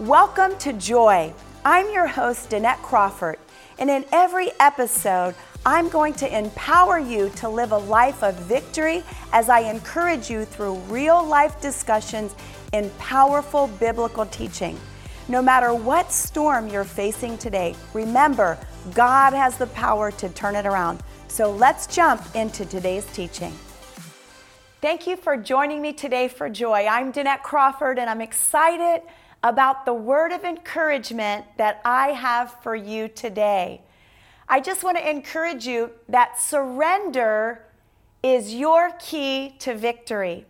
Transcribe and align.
Welcome 0.00 0.56
to 0.60 0.72
Joy. 0.72 1.34
I'm 1.62 1.92
your 1.92 2.06
host, 2.06 2.48
Danette 2.48 2.80
Crawford, 2.80 3.38
and 3.78 3.90
in 3.90 4.06
every 4.12 4.50
episode, 4.58 5.34
I'm 5.66 5.90
going 5.90 6.14
to 6.14 6.38
empower 6.38 6.98
you 6.98 7.28
to 7.36 7.50
live 7.50 7.72
a 7.72 7.76
life 7.76 8.24
of 8.24 8.34
victory 8.36 9.04
as 9.34 9.50
I 9.50 9.60
encourage 9.60 10.30
you 10.30 10.46
through 10.46 10.76
real 10.88 11.22
life 11.22 11.60
discussions 11.60 12.34
in 12.72 12.88
powerful 12.96 13.66
biblical 13.78 14.24
teaching. 14.24 14.80
No 15.28 15.42
matter 15.42 15.74
what 15.74 16.10
storm 16.10 16.68
you're 16.68 16.82
facing 16.84 17.36
today, 17.36 17.76
remember, 17.92 18.56
God 18.94 19.34
has 19.34 19.58
the 19.58 19.66
power 19.66 20.10
to 20.12 20.30
turn 20.30 20.56
it 20.56 20.64
around. 20.64 21.02
So 21.28 21.52
let's 21.52 21.86
jump 21.86 22.22
into 22.34 22.64
today's 22.64 23.04
teaching. 23.12 23.52
Thank 24.80 25.06
you 25.06 25.18
for 25.18 25.36
joining 25.36 25.82
me 25.82 25.92
today 25.92 26.28
for 26.28 26.48
Joy. 26.48 26.86
I'm 26.86 27.12
Danette 27.12 27.42
Crawford, 27.42 27.98
and 27.98 28.08
I'm 28.08 28.22
excited 28.22 29.02
about 29.42 29.84
the 29.86 29.94
word 29.94 30.32
of 30.32 30.44
encouragement 30.44 31.46
that 31.56 31.80
I 31.84 32.08
have 32.08 32.56
for 32.62 32.74
you 32.74 33.08
today. 33.08 33.82
I 34.48 34.60
just 34.60 34.82
want 34.82 34.98
to 34.98 35.08
encourage 35.08 35.66
you 35.66 35.92
that 36.08 36.40
surrender 36.40 37.64
is 38.22 38.54
your 38.54 38.90
key 38.98 39.54
to 39.60 39.74
victory. 39.74 40.44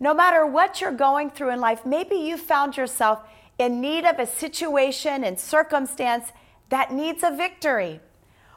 No 0.00 0.14
matter 0.14 0.46
what 0.46 0.80
you're 0.80 0.92
going 0.92 1.30
through 1.30 1.50
in 1.50 1.60
life, 1.60 1.84
maybe 1.84 2.14
you 2.14 2.36
found 2.36 2.76
yourself 2.76 3.20
in 3.58 3.80
need 3.80 4.04
of 4.04 4.18
a 4.18 4.26
situation 4.26 5.24
and 5.24 5.38
circumstance 5.38 6.32
that 6.68 6.92
needs 6.92 7.22
a 7.22 7.36
victory. 7.36 8.00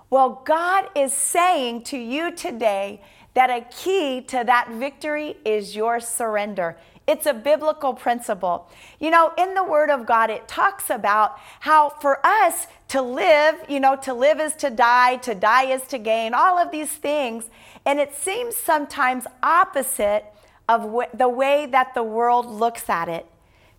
Well, 0.09 0.43
God 0.45 0.89
is 0.95 1.13
saying 1.13 1.83
to 1.85 1.97
you 1.97 2.31
today 2.31 3.01
that 3.33 3.49
a 3.49 3.61
key 3.61 4.21
to 4.21 4.43
that 4.45 4.69
victory 4.71 5.37
is 5.45 5.75
your 5.75 5.99
surrender. 5.99 6.77
It's 7.07 7.25
a 7.25 7.33
biblical 7.33 7.93
principle. 7.93 8.69
You 8.99 9.09
know, 9.09 9.33
in 9.37 9.53
the 9.53 9.63
Word 9.63 9.89
of 9.89 10.05
God, 10.05 10.29
it 10.29 10.47
talks 10.47 10.89
about 10.89 11.37
how 11.61 11.89
for 11.89 12.25
us 12.25 12.67
to 12.89 13.01
live, 13.01 13.55
you 13.67 13.79
know, 13.79 13.95
to 13.97 14.13
live 14.13 14.39
is 14.39 14.53
to 14.57 14.69
die, 14.69 15.17
to 15.17 15.33
die 15.33 15.65
is 15.65 15.83
to 15.83 15.97
gain, 15.97 16.33
all 16.33 16.57
of 16.57 16.71
these 16.71 16.91
things. 16.91 17.49
And 17.85 17.99
it 17.99 18.13
seems 18.15 18.55
sometimes 18.55 19.25
opposite 19.41 20.25
of 20.69 20.93
wh- 20.93 21.17
the 21.17 21.27
way 21.27 21.65
that 21.65 21.93
the 21.93 22.03
world 22.03 22.45
looks 22.45 22.89
at 22.89 23.09
it. 23.09 23.25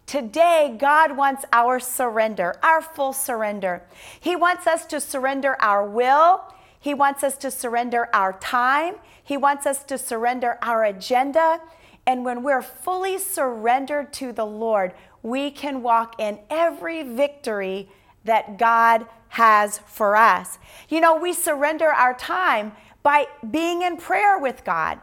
Today, 0.06 0.76
God 0.78 1.16
wants 1.16 1.44
our 1.52 1.78
surrender, 1.78 2.56
our 2.62 2.82
full 2.82 3.12
surrender. 3.12 3.82
He 4.20 4.34
wants 4.34 4.66
us 4.66 4.84
to 4.86 5.00
surrender 5.00 5.56
our 5.62 5.88
will. 5.88 6.42
He 6.78 6.92
wants 6.92 7.22
us 7.22 7.36
to 7.38 7.50
surrender 7.50 8.08
our 8.12 8.32
time. 8.34 8.96
He 9.22 9.36
wants 9.36 9.64
us 9.64 9.84
to 9.84 9.96
surrender 9.96 10.58
our 10.60 10.84
agenda. 10.84 11.60
And 12.06 12.24
when 12.24 12.42
we're 12.42 12.62
fully 12.62 13.18
surrendered 13.18 14.12
to 14.14 14.32
the 14.32 14.46
Lord, 14.46 14.92
we 15.22 15.50
can 15.50 15.82
walk 15.82 16.18
in 16.18 16.38
every 16.50 17.02
victory 17.02 17.88
that 18.24 18.58
God 18.58 19.06
has 19.28 19.78
for 19.86 20.16
us. 20.16 20.58
You 20.88 21.00
know, 21.00 21.16
we 21.16 21.32
surrender 21.32 21.88
our 21.88 22.14
time 22.14 22.72
by 23.02 23.26
being 23.50 23.82
in 23.82 23.96
prayer 23.96 24.38
with 24.38 24.64
God. 24.64 25.00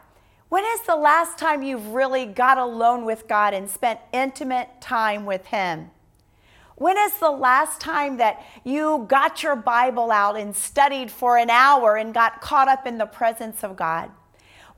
When 0.50 0.64
is 0.66 0.81
the 0.81 0.95
last 0.95 1.38
time 1.38 1.61
you've 1.61 1.88
really 1.88 2.25
got 2.25 2.58
alone 2.58 3.06
with 3.06 3.28
God 3.28 3.53
and 3.53 3.69
spent 3.69 4.00
intimate 4.11 4.81
time 4.81 5.25
with 5.25 5.45
Him? 5.47 5.91
When 6.75 6.97
is 6.97 7.19
the 7.19 7.31
last 7.31 7.81
time 7.81 8.17
that 8.17 8.41
you 8.63 9.06
got 9.09 9.44
your 9.44 9.56
Bible 9.56 10.11
out 10.11 10.38
and 10.38 10.56
studied 10.56 11.11
for 11.11 11.38
an 11.38 11.50
hour 11.50 11.97
and 11.97 12.13
got 12.13 12.41
caught 12.41 12.67
up 12.67 12.88
in 12.88 12.97
the 12.97 13.06
presence 13.06 13.63
of 13.63 13.75
God? 13.75 14.09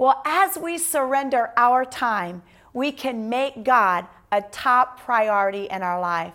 Well, 0.02 0.20
as 0.26 0.58
we 0.58 0.80
surrender 0.80 1.52
our 1.56 1.86
time, 1.86 2.42
we 2.74 2.92
can 2.92 3.30
make 3.30 3.64
God 3.64 4.08
a 4.32 4.42
top 4.42 5.00
priority 5.00 5.66
in 5.66 5.84
our 5.84 6.02
life. 6.02 6.34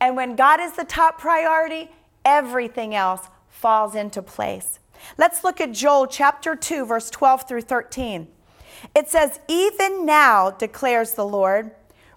And 0.00 0.16
when 0.16 0.34
God 0.34 0.60
is 0.60 0.72
the 0.72 0.86
top 0.86 1.18
priority, 1.18 1.90
everything 2.24 2.94
else 2.94 3.28
falls 3.50 3.94
into 3.94 4.22
place. 4.22 4.78
Let's 5.18 5.44
look 5.44 5.60
at 5.60 5.72
Joel 5.72 6.06
chapter 6.06 6.56
2, 6.56 6.86
verse 6.86 7.10
12 7.10 7.46
through 7.46 7.60
13. 7.60 8.28
It 8.96 9.10
says, 9.10 9.40
Even 9.46 10.06
now, 10.06 10.50
declares 10.50 11.12
the 11.12 11.26
Lord, 11.26 11.72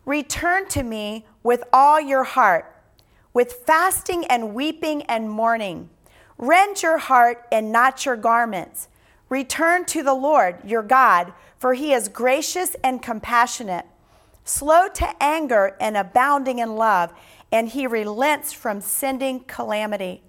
return 0.06 0.70
to 0.70 0.84
me 0.84 1.26
with 1.44 1.66
all 1.74 2.00
your 2.00 2.24
heart, 2.24 2.74
with 3.34 3.52
fasting 3.68 4.24
and 4.28 4.54
weeping 4.54 5.02
and 5.10 5.30
mourning. 5.30 5.90
Rend 6.38 6.82
your 6.82 7.00
heart 7.00 7.46
and 7.52 7.70
not 7.74 8.06
your 8.06 8.16
garments. 8.16 8.88
Return 9.34 9.86
to 9.86 10.04
the 10.04 10.14
Lord 10.14 10.58
your 10.64 10.84
God, 10.84 11.34
for 11.58 11.74
he 11.74 11.92
is 11.92 12.08
gracious 12.08 12.76
and 12.84 13.02
compassionate, 13.02 13.88
slow 14.44 14.88
to 14.90 15.10
anger 15.20 15.76
and 15.82 15.98
abounding 15.98 16.60
in 16.60 16.76
love, 16.76 17.12
and 17.52 17.68
he 17.68 17.88
relents 17.88 18.54
from 18.54 18.80
sending 18.80 19.40
calamity. 19.46 20.22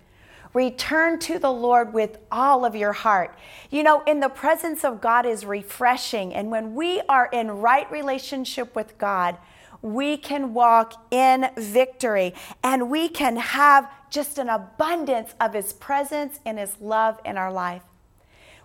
Return 0.55 1.19
to 1.19 1.39
the 1.39 1.53
Lord 1.53 1.93
with 1.93 2.17
all 2.33 2.65
of 2.65 2.75
your 2.75 2.95
heart. 2.95 3.37
You 3.71 3.83
know, 3.83 4.03
in 4.07 4.21
the 4.21 4.31
presence 4.31 4.87
of 4.87 5.03
God 5.03 5.27
is 5.27 5.45
refreshing. 5.45 6.33
And 6.33 6.51
when 6.51 6.75
we 6.75 7.03
are 7.03 7.29
in 7.31 7.51
right 7.51 7.91
relationship 7.93 8.75
with 8.75 8.97
God, 8.97 9.37
we 9.83 10.17
can 10.17 10.55
walk 10.55 10.95
in 11.11 11.51
victory 11.59 12.33
and 12.63 12.89
we 12.89 13.11
can 13.11 13.37
have 13.37 13.93
just 14.09 14.39
an 14.39 14.49
abundance 14.49 15.35
of 15.43 15.53
His 15.53 15.75
presence 15.75 16.41
and 16.47 16.59
His 16.59 16.81
love 16.81 17.21
in 17.27 17.37
our 17.37 17.53
life. 17.53 17.83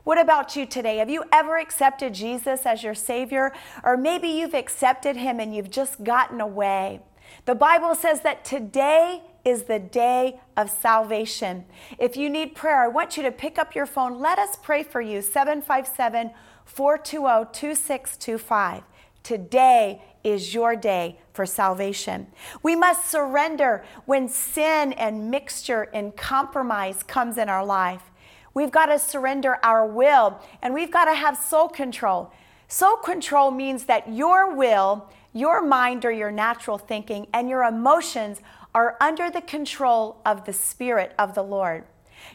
What 0.09 0.20
about 0.20 0.56
you 0.56 0.66
today? 0.66 0.97
Have 0.97 1.12
you 1.12 1.24
ever 1.31 1.59
accepted 1.59 2.16
Jesus 2.16 2.66
as 2.66 2.81
your 2.81 2.96
Savior? 2.96 3.53
Or 3.84 3.96
maybe 3.96 4.28
you've 4.28 4.56
accepted 4.56 5.16
Him 5.16 5.40
and 5.40 5.56
you've 5.56 5.70
just 5.70 6.03
gotten 6.03 6.42
away. 6.42 7.02
The 7.46 7.53
Bible 7.53 7.94
says 7.94 8.22
that 8.22 8.44
today 8.44 9.22
is 9.46 9.66
the 9.66 9.78
day 9.78 10.40
of 10.58 10.72
salvation. 10.72 11.64
If 12.00 12.18
you 12.18 12.28
need 12.28 12.56
prayer, 12.56 12.81
I 12.81 12.88
want 12.88 13.18
you 13.18 13.22
to 13.22 13.31
pick 13.31 13.59
up 13.59 13.75
your 13.75 13.86
phone. 13.86 14.19
Let 14.19 14.40
us 14.40 14.56
pray 14.56 14.81
for 14.81 15.00
you. 15.00 15.22
757 15.22 16.31
420 16.66 17.46
2625. 17.53 18.81
Today 19.22 20.02
is 20.24 20.56
your 20.56 20.75
day 20.75 21.19
for 21.34 21.46
salvation. 21.46 22.25
We 22.64 22.75
must 22.75 23.06
surrender 23.12 23.86
when 24.06 24.28
sin 24.28 24.94
and 24.94 25.30
mixture 25.30 25.84
and 25.94 26.16
compromise 26.16 27.03
comes 27.03 27.38
in 27.38 27.48
our 27.48 27.64
life. 27.64 28.09
We've 28.54 28.72
got 28.72 28.88
to 28.88 29.00
surrender 29.00 29.58
our 29.64 29.86
will 29.86 30.40
and 30.62 30.74
we've 30.74 30.92
got 30.92 31.06
to 31.06 31.14
have 31.14 31.38
soul 31.38 31.70
control. 31.70 32.32
Soul 32.68 32.98
control 32.98 33.52
means 33.52 33.86
that 33.86 34.12
your 34.12 34.54
will, 34.54 35.10
your 35.34 35.62
mind, 35.62 36.06
or 36.06 36.12
your 36.12 36.32
natural 36.32 36.78
thinking 36.78 37.28
and 37.34 37.50
your 37.50 37.64
emotions 37.64 38.40
are 38.76 38.96
under 39.02 39.32
the 39.32 39.42
control 39.42 40.22
of 40.26 40.46
the 40.46 40.54
Spirit 40.54 41.14
of 41.18 41.34
the 41.34 41.42
Lord. 41.44 41.84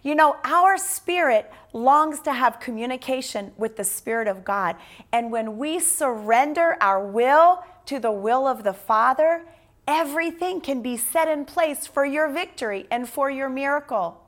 You 0.03 0.15
know, 0.15 0.37
our 0.45 0.77
spirit 0.79 1.53
longs 1.73 2.21
to 2.21 2.33
have 2.33 2.59
communication 2.59 3.53
with 3.57 3.77
the 3.77 3.85
Spirit 3.85 4.29
of 4.29 4.45
God. 4.45 4.77
And 5.13 5.31
when 5.31 5.59
we 5.59 5.79
surrender 5.79 6.77
our 6.81 7.05
will 7.05 7.63
to 7.87 8.01
the 8.01 8.13
will 8.13 8.47
of 8.47 8.65
the 8.65 8.73
Father, 8.73 9.45
everything 9.87 10.61
can 10.61 10.83
be 10.83 10.97
set 10.97 11.29
in 11.29 11.45
place 11.45 11.87
for 11.87 12.05
your 12.05 12.29
victory 12.29 12.87
and 12.91 13.09
for 13.09 13.31
your 13.31 13.49
miracle. 13.49 14.24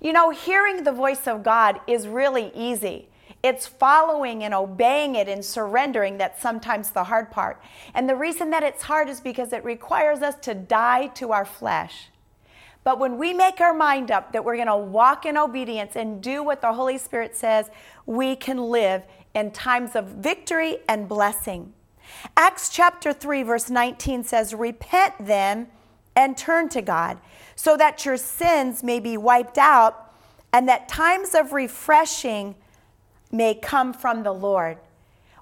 You 0.00 0.12
know, 0.12 0.30
hearing 0.30 0.84
the 0.84 0.92
voice 0.92 1.26
of 1.26 1.42
God 1.42 1.80
is 1.86 2.06
really 2.06 2.52
easy. 2.54 3.08
It's 3.42 3.66
following 3.66 4.42
and 4.42 4.52
obeying 4.52 5.14
it 5.14 5.28
and 5.28 5.44
surrendering 5.44 6.18
that's 6.18 6.42
sometimes 6.42 6.90
the 6.90 7.04
hard 7.04 7.30
part. 7.30 7.60
And 7.94 8.08
the 8.08 8.16
reason 8.16 8.50
that 8.50 8.62
it's 8.62 8.82
hard 8.82 9.08
is 9.08 9.20
because 9.20 9.52
it 9.52 9.64
requires 9.64 10.20
us 10.22 10.34
to 10.42 10.54
die 10.54 11.08
to 11.08 11.32
our 11.32 11.44
flesh. 11.44 12.08
But 12.82 12.98
when 12.98 13.18
we 13.18 13.32
make 13.34 13.60
our 13.60 13.74
mind 13.74 14.10
up 14.10 14.32
that 14.32 14.44
we're 14.44 14.56
going 14.56 14.68
to 14.68 14.76
walk 14.76 15.26
in 15.26 15.36
obedience 15.36 15.96
and 15.96 16.22
do 16.22 16.42
what 16.42 16.60
the 16.60 16.72
Holy 16.72 16.98
Spirit 16.98 17.36
says, 17.36 17.68
we 18.04 18.36
can 18.36 18.58
live 18.58 19.02
in 19.34 19.50
times 19.50 19.96
of 19.96 20.06
victory 20.06 20.78
and 20.88 21.08
blessing. 21.08 21.72
Acts 22.36 22.68
chapter 22.68 23.12
3, 23.12 23.42
verse 23.42 23.70
19 23.70 24.24
says, 24.24 24.54
Repent 24.54 25.14
then 25.20 25.68
and 26.14 26.36
turn 26.36 26.68
to 26.70 26.80
God 26.80 27.18
so 27.56 27.76
that 27.76 28.04
your 28.04 28.16
sins 28.16 28.84
may 28.84 29.00
be 29.00 29.16
wiped 29.16 29.58
out 29.58 30.12
and 30.52 30.68
that 30.68 30.88
times 30.88 31.34
of 31.34 31.52
refreshing 31.52 32.54
may 33.32 33.54
come 33.54 33.92
from 33.92 34.22
the 34.22 34.32
Lord. 34.32 34.78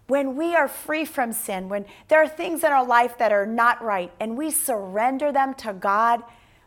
When 0.06 0.36
we 0.36 0.54
are 0.54 0.68
free 0.68 1.04
from 1.04 1.32
sin, 1.32 1.68
when 1.68 1.86
there 2.08 2.22
are 2.22 2.28
things 2.28 2.62
in 2.62 2.72
our 2.72 2.86
life 2.86 3.18
that 3.18 3.32
are 3.32 3.46
not 3.46 3.82
right 3.82 4.12
and 4.20 4.36
we 4.36 4.50
surrender 4.50 5.32
them 5.32 5.54
to 5.54 5.72
God, 5.72 6.22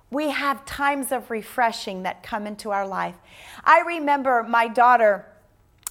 we 0.09 0.29
have 0.29 0.65
times 0.65 1.11
of 1.11 1.29
refreshing 1.29 2.03
that 2.03 2.23
come 2.23 2.47
into 2.47 2.71
our 2.71 2.87
life. 2.87 3.15
I 3.63 3.81
remember 3.81 4.43
my 4.43 4.67
daughter, 4.67 5.25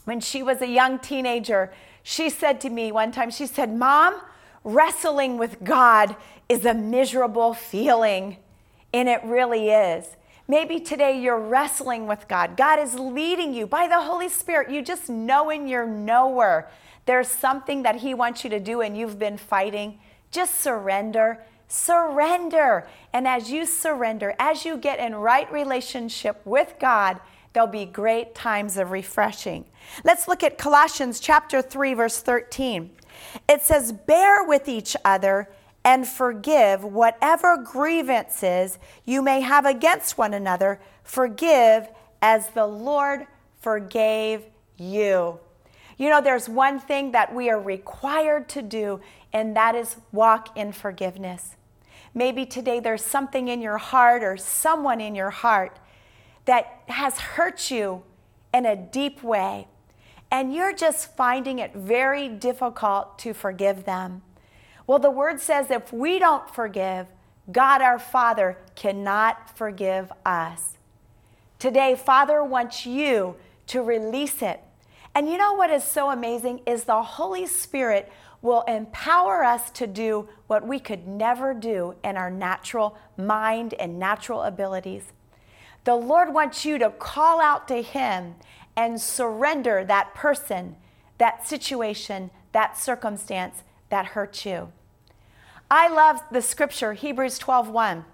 when 0.04 0.20
she 0.20 0.42
was 0.42 0.60
a 0.62 0.68
young 0.68 0.98
teenager, 0.98 1.72
she 2.02 2.30
said 2.30 2.60
to 2.62 2.70
me 2.70 2.92
one 2.92 3.12
time, 3.12 3.30
she 3.30 3.46
said, 3.46 3.74
Mom, 3.74 4.20
wrestling 4.64 5.38
with 5.38 5.62
God 5.62 6.16
is 6.48 6.64
a 6.64 6.74
miserable 6.74 7.52
feeling. 7.52 8.38
And 8.96 9.10
it 9.10 9.22
really 9.24 9.68
is. 9.68 10.06
Maybe 10.48 10.80
today 10.80 11.20
you're 11.20 11.38
wrestling 11.38 12.06
with 12.06 12.26
God. 12.28 12.56
God 12.56 12.78
is 12.78 12.94
leading 12.94 13.52
you 13.52 13.66
by 13.66 13.88
the 13.88 14.00
Holy 14.00 14.30
Spirit. 14.30 14.70
You 14.70 14.80
just 14.80 15.10
know 15.10 15.50
in 15.50 15.68
your 15.68 15.86
knower 15.86 16.66
there's 17.04 17.28
something 17.28 17.82
that 17.82 17.96
He 17.96 18.14
wants 18.14 18.42
you 18.42 18.48
to 18.48 18.58
do 18.58 18.80
and 18.80 18.96
you've 18.96 19.18
been 19.18 19.36
fighting. 19.36 19.98
Just 20.30 20.62
surrender. 20.62 21.44
surrender. 21.68 22.88
And 23.12 23.28
as 23.28 23.50
you 23.50 23.66
surrender, 23.66 24.34
as 24.38 24.64
you 24.64 24.78
get 24.78 24.98
in 24.98 25.14
right 25.14 25.52
relationship 25.52 26.40
with 26.46 26.76
God, 26.80 27.20
there'll 27.52 27.68
be 27.68 27.84
great 27.84 28.34
times 28.34 28.78
of 28.78 28.92
refreshing. 28.92 29.66
Let's 30.04 30.26
look 30.26 30.42
at 30.42 30.56
Colossians 30.56 31.20
chapter 31.20 31.60
3 31.60 31.92
verse 31.92 32.22
13. 32.22 32.92
It 33.46 33.60
says, 33.60 33.92
"Bear 33.92 34.42
with 34.42 34.70
each 34.70 34.96
other 35.04 35.50
and 35.86 36.06
forgive 36.06 36.82
whatever 36.82 37.56
grievances 37.56 38.76
you 39.04 39.22
may 39.22 39.40
have 39.40 39.64
against 39.64 40.18
one 40.18 40.34
another. 40.34 40.80
Forgive 41.04 41.88
as 42.20 42.48
the 42.48 42.66
Lord 42.66 43.28
forgave 43.60 44.44
you." 44.76 45.38
You 45.96 46.10
know, 46.10 46.20
there's 46.20 46.48
one 46.48 46.80
thing 46.80 47.12
that 47.12 47.32
we 47.32 47.48
are 47.48 47.60
required 47.60 48.48
to 48.50 48.62
do, 48.62 49.00
and 49.32 49.56
that 49.56 49.76
is 49.76 49.96
walk 50.10 50.56
in 50.56 50.72
forgiveness. 50.72 51.54
Maybe 52.12 52.44
today 52.44 52.80
there's 52.80 53.04
something 53.04 53.46
in 53.46 53.60
your 53.60 53.78
heart 53.78 54.24
or 54.24 54.36
someone 54.36 55.00
in 55.00 55.14
your 55.14 55.30
heart 55.30 55.78
that 56.46 56.80
has 56.88 57.18
hurt 57.20 57.70
you 57.70 58.02
in 58.52 58.66
a 58.66 58.74
deep 58.74 59.22
way, 59.22 59.68
and 60.30 60.52
you're 60.52 60.74
just 60.74 61.14
finding 61.16 61.60
it 61.60 61.74
very 61.74 62.28
difficult 62.28 63.18
to 63.20 63.32
forgive 63.32 63.84
them. 63.84 64.22
Well, 64.86 64.98
the 64.98 65.10
word 65.10 65.40
says 65.40 65.70
if 65.70 65.92
we 65.92 66.18
don't 66.18 66.48
forgive, 66.54 67.06
God 67.50 67.82
our 67.82 67.98
Father 67.98 68.58
cannot 68.74 69.56
forgive 69.56 70.12
us. 70.24 70.74
Today, 71.58 71.94
Father 71.94 72.44
wants 72.44 72.86
you 72.86 73.36
to 73.68 73.82
release 73.82 74.42
it 74.42 74.60
and 75.16 75.30
you 75.30 75.38
know 75.38 75.54
what 75.54 75.70
is 75.70 75.82
so 75.82 76.10
amazing 76.10 76.60
is 76.66 76.84
the 76.84 77.02
Holy 77.02 77.46
Spirit 77.46 78.12
will 78.42 78.60
empower 78.68 79.44
us 79.44 79.70
to 79.70 79.86
do 79.86 80.28
what 80.46 80.66
we 80.66 80.78
could 80.78 81.08
never 81.08 81.54
do 81.54 81.94
in 82.04 82.18
our 82.18 82.30
natural 82.30 82.98
mind 83.16 83.72
and 83.80 83.98
natural 83.98 84.42
abilities. 84.42 85.04
The 85.84 85.94
Lord 85.94 86.34
wants 86.34 86.66
you 86.66 86.76
to 86.80 86.90
call 86.90 87.40
out 87.40 87.66
to 87.68 87.80
Him 87.80 88.34
and 88.76 89.00
surrender 89.00 89.86
that 89.86 90.14
person, 90.14 90.76
that 91.16 91.48
situation, 91.48 92.30
that 92.52 92.76
circumstance 92.76 93.62
that 93.88 94.06
hurt 94.06 94.44
you. 94.44 94.72
I 95.70 95.88
love 95.88 96.20
the 96.30 96.42
scripture, 96.42 96.92
Hebrews 96.92 97.38
12 97.38 97.68
1. 97.68 98.04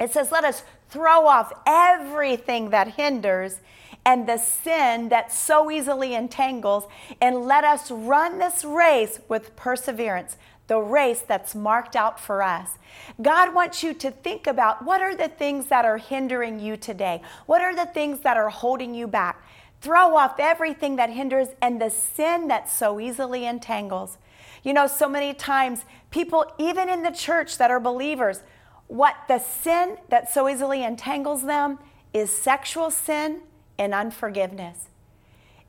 It 0.00 0.12
says, 0.12 0.32
Let 0.32 0.44
us 0.44 0.64
throw 0.88 1.26
off 1.26 1.52
everything 1.66 2.70
that 2.70 2.94
hinders 2.94 3.60
and 4.04 4.28
the 4.28 4.38
sin 4.38 5.08
that 5.10 5.32
so 5.32 5.70
easily 5.70 6.14
entangles, 6.14 6.84
and 7.20 7.44
let 7.44 7.62
us 7.62 7.90
run 7.90 8.38
this 8.38 8.64
race 8.64 9.20
with 9.28 9.54
perseverance, 9.54 10.36
the 10.66 10.78
race 10.78 11.20
that's 11.20 11.54
marked 11.54 11.94
out 11.94 12.18
for 12.18 12.42
us. 12.42 12.78
God 13.20 13.54
wants 13.54 13.82
you 13.82 13.94
to 13.94 14.10
think 14.10 14.46
about 14.46 14.84
what 14.84 15.00
are 15.00 15.14
the 15.14 15.28
things 15.28 15.66
that 15.66 15.84
are 15.84 15.98
hindering 15.98 16.58
you 16.58 16.76
today? 16.76 17.22
What 17.46 17.62
are 17.62 17.76
the 17.76 17.86
things 17.86 18.20
that 18.20 18.36
are 18.36 18.50
holding 18.50 18.94
you 18.94 19.06
back? 19.06 19.40
Throw 19.80 20.16
off 20.16 20.36
everything 20.38 20.96
that 20.96 21.10
hinders 21.10 21.48
and 21.60 21.80
the 21.80 21.90
sin 21.90 22.48
that 22.48 22.70
so 22.70 22.98
easily 23.00 23.46
entangles. 23.46 24.18
You 24.62 24.72
know, 24.72 24.86
so 24.86 25.08
many 25.08 25.34
times, 25.34 25.84
people, 26.10 26.44
even 26.58 26.88
in 26.88 27.02
the 27.02 27.10
church 27.10 27.58
that 27.58 27.70
are 27.70 27.80
believers, 27.80 28.40
what 28.86 29.16
the 29.26 29.38
sin 29.38 29.96
that 30.08 30.32
so 30.32 30.48
easily 30.48 30.84
entangles 30.84 31.42
them 31.44 31.78
is 32.12 32.30
sexual 32.30 32.90
sin 32.90 33.40
and 33.78 33.94
unforgiveness. 33.94 34.88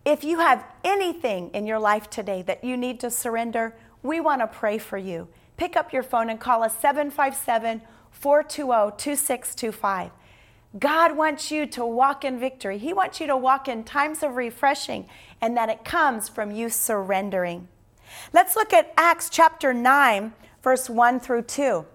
If 0.06 0.24
you 0.24 0.40
have 0.40 0.66
anything 0.84 1.50
in 1.52 1.66
your 1.66 1.80
life 1.80 2.10
today 2.10 2.42
that 2.44 2.64
you 2.64 2.76
need 2.76 3.00
to 3.00 3.10
surrender, 3.10 3.74
we 4.02 4.20
want 4.20 4.42
to 4.42 4.48
pray 4.48 4.78
for 4.78 4.98
you. 4.98 5.30
Pick 5.56 5.78
up 5.78 5.94
your 5.94 6.04
phone 6.04 6.30
and 6.30 6.40
call 6.40 6.64
us 6.64 6.78
757 6.78 7.82
420 8.12 8.98
2625. 8.98 10.12
God 10.80 11.16
wants 11.16 11.52
you 11.52 11.66
to 11.68 11.86
walk 11.86 12.26
in 12.26 12.40
victory. 12.40 12.78
He 12.80 12.94
wants 12.94 13.22
you 13.22 13.28
to 13.28 13.38
walk 13.38 13.68
in 13.68 13.84
times 13.84 14.24
of 14.24 14.36
refreshing, 14.36 15.08
and 15.40 15.56
that 15.56 15.70
it 15.70 15.86
comes 15.86 16.28
from 16.28 16.52
you 16.52 16.70
surrendering. 16.70 17.68
Let's 18.32 18.56
look 18.56 18.74
at 18.74 18.94
Acts 18.98 19.30
chapter 19.30 19.74
9, 19.74 20.34
verse 20.62 20.90
1 20.90 21.20
through 21.20 21.44
2. 21.44 21.86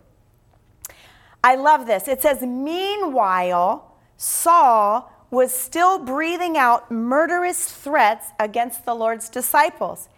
I 1.42 1.54
love 1.54 1.86
this. 1.86 2.08
It 2.08 2.20
says, 2.22 2.42
Meanwhile, 2.42 3.94
Saul 4.16 5.12
was 5.30 5.54
still 5.54 5.98
breathing 5.98 6.56
out 6.56 6.90
murderous 6.90 7.70
threats 7.70 8.28
against 8.38 8.84
the 8.84 8.94
Lord's 8.94 9.28
disciples. 9.28 10.08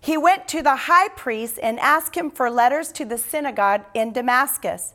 He 0.00 0.16
went 0.16 0.48
to 0.48 0.62
the 0.62 0.76
high 0.76 1.08
priest 1.08 1.58
and 1.62 1.78
asked 1.80 2.16
him 2.16 2.30
for 2.30 2.50
letters 2.50 2.90
to 2.92 3.04
the 3.04 3.18
synagogue 3.18 3.82
in 3.92 4.12
Damascus, 4.12 4.94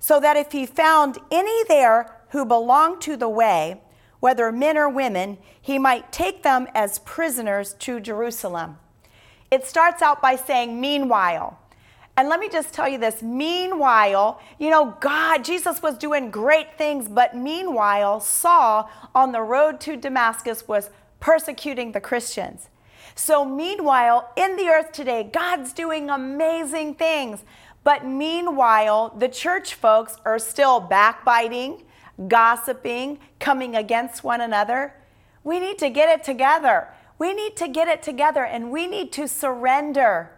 so 0.00 0.18
that 0.18 0.36
if 0.36 0.52
he 0.52 0.66
found 0.66 1.18
any 1.30 1.64
there 1.64 2.16
who 2.30 2.44
belonged 2.44 3.00
to 3.02 3.16
the 3.16 3.28
way, 3.28 3.80
whether 4.18 4.50
men 4.50 4.76
or 4.76 4.88
women, 4.88 5.38
he 5.60 5.78
might 5.78 6.12
take 6.12 6.42
them 6.42 6.66
as 6.74 6.98
prisoners 7.00 7.74
to 7.80 8.00
Jerusalem. 8.00 8.78
It 9.52 9.66
starts 9.66 10.00
out 10.00 10.22
by 10.22 10.36
saying, 10.36 10.80
Meanwhile, 10.80 11.58
and 12.16 12.28
let 12.28 12.40
me 12.40 12.48
just 12.48 12.72
tell 12.74 12.88
you 12.88 12.98
this 12.98 13.22
meanwhile, 13.22 14.40
you 14.58 14.70
know, 14.70 14.96
God, 15.00 15.44
Jesus 15.44 15.82
was 15.82 15.96
doing 15.96 16.30
great 16.30 16.76
things, 16.76 17.06
but 17.06 17.36
meanwhile, 17.36 18.18
Saul 18.20 18.90
on 19.14 19.32
the 19.32 19.42
road 19.42 19.78
to 19.82 19.96
Damascus 19.96 20.66
was 20.66 20.90
persecuting 21.20 21.92
the 21.92 22.00
Christians. 22.00 22.68
So, 23.14 23.44
meanwhile, 23.44 24.30
in 24.36 24.56
the 24.56 24.68
earth 24.68 24.92
today, 24.92 25.28
God's 25.30 25.74
doing 25.74 26.08
amazing 26.08 26.94
things. 26.94 27.44
But 27.84 28.06
meanwhile, 28.06 29.14
the 29.18 29.28
church 29.28 29.74
folks 29.74 30.16
are 30.24 30.38
still 30.38 30.80
backbiting, 30.80 31.82
gossiping, 32.26 33.18
coming 33.38 33.76
against 33.76 34.24
one 34.24 34.40
another. 34.40 34.94
We 35.44 35.60
need 35.60 35.78
to 35.78 35.90
get 35.90 36.08
it 36.08 36.24
together. 36.24 36.88
We 37.22 37.32
need 37.32 37.54
to 37.58 37.68
get 37.68 37.86
it 37.86 38.02
together 38.02 38.44
and 38.44 38.72
we 38.72 38.88
need 38.88 39.12
to 39.12 39.28
surrender. 39.28 40.32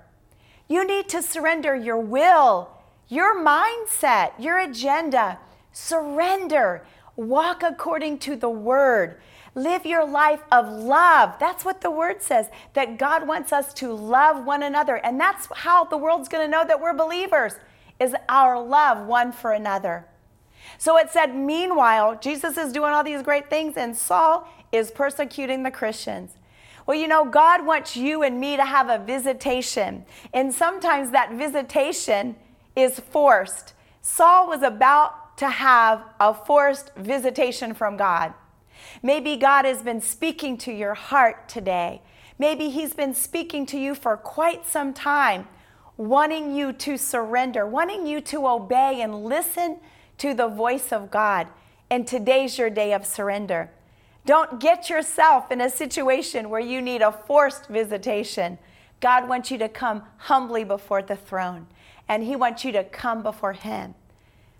You 0.68 0.86
need 0.86 1.08
to 1.08 1.22
surrender 1.22 1.74
your 1.74 1.98
will, 1.98 2.68
your 3.08 3.34
mindset, 3.42 4.32
your 4.38 4.58
agenda. 4.58 5.38
Surrender. 5.72 6.86
Walk 7.16 7.62
according 7.62 8.18
to 8.18 8.36
the 8.36 8.50
word. 8.50 9.18
Live 9.54 9.86
your 9.86 10.06
life 10.06 10.42
of 10.52 10.68
love. 10.68 11.36
That's 11.40 11.64
what 11.64 11.80
the 11.80 11.90
word 11.90 12.20
says, 12.20 12.50
that 12.74 12.98
God 12.98 13.26
wants 13.26 13.50
us 13.50 13.72
to 13.80 13.90
love 13.90 14.44
one 14.44 14.62
another. 14.62 14.96
And 14.96 15.18
that's 15.18 15.48
how 15.54 15.84
the 15.84 15.96
world's 15.96 16.28
going 16.28 16.44
to 16.44 16.50
know 16.50 16.66
that 16.66 16.82
we're 16.82 16.92
believers, 16.92 17.54
is 17.98 18.14
our 18.28 18.62
love 18.62 19.06
one 19.06 19.32
for 19.32 19.52
another. 19.52 20.04
So 20.76 20.98
it 20.98 21.08
said, 21.10 21.34
meanwhile, 21.34 22.18
Jesus 22.20 22.58
is 22.58 22.74
doing 22.74 22.92
all 22.92 23.04
these 23.04 23.22
great 23.22 23.48
things, 23.48 23.78
and 23.78 23.96
Saul 23.96 24.46
is 24.70 24.90
persecuting 24.90 25.62
the 25.62 25.70
Christians. 25.70 26.32
Well, 26.86 26.98
you 26.98 27.08
know, 27.08 27.24
God 27.24 27.64
wants 27.64 27.96
you 27.96 28.22
and 28.22 28.38
me 28.38 28.56
to 28.56 28.64
have 28.64 28.88
a 28.88 29.04
visitation. 29.04 30.04
And 30.32 30.52
sometimes 30.52 31.10
that 31.10 31.32
visitation 31.32 32.36
is 32.76 33.00
forced. 33.00 33.72
Saul 34.02 34.48
was 34.48 34.62
about 34.62 35.36
to 35.38 35.48
have 35.48 36.04
a 36.20 36.34
forced 36.34 36.94
visitation 36.94 37.74
from 37.74 37.96
God. 37.96 38.34
Maybe 39.02 39.36
God 39.36 39.64
has 39.64 39.82
been 39.82 40.00
speaking 40.00 40.58
to 40.58 40.72
your 40.72 40.94
heart 40.94 41.48
today. 41.48 42.02
Maybe 42.38 42.68
He's 42.68 42.94
been 42.94 43.14
speaking 43.14 43.64
to 43.66 43.78
you 43.78 43.94
for 43.94 44.16
quite 44.16 44.66
some 44.66 44.92
time, 44.92 45.48
wanting 45.96 46.54
you 46.54 46.72
to 46.72 46.98
surrender, 46.98 47.66
wanting 47.66 48.06
you 48.06 48.20
to 48.22 48.46
obey 48.46 49.00
and 49.00 49.24
listen 49.24 49.78
to 50.18 50.34
the 50.34 50.48
voice 50.48 50.92
of 50.92 51.10
God. 51.10 51.48
And 51.90 52.06
today's 52.06 52.58
your 52.58 52.70
day 52.70 52.92
of 52.92 53.06
surrender. 53.06 53.70
Don't 54.26 54.58
get 54.58 54.88
yourself 54.88 55.50
in 55.50 55.60
a 55.60 55.68
situation 55.68 56.48
where 56.48 56.60
you 56.60 56.80
need 56.80 57.02
a 57.02 57.12
forced 57.12 57.66
visitation. 57.66 58.58
God 59.00 59.28
wants 59.28 59.50
you 59.50 59.58
to 59.58 59.68
come 59.68 60.02
humbly 60.16 60.64
before 60.64 61.02
the 61.02 61.16
throne, 61.16 61.66
and 62.08 62.22
He 62.22 62.34
wants 62.34 62.64
you 62.64 62.72
to 62.72 62.84
come 62.84 63.22
before 63.22 63.52
Him. 63.52 63.94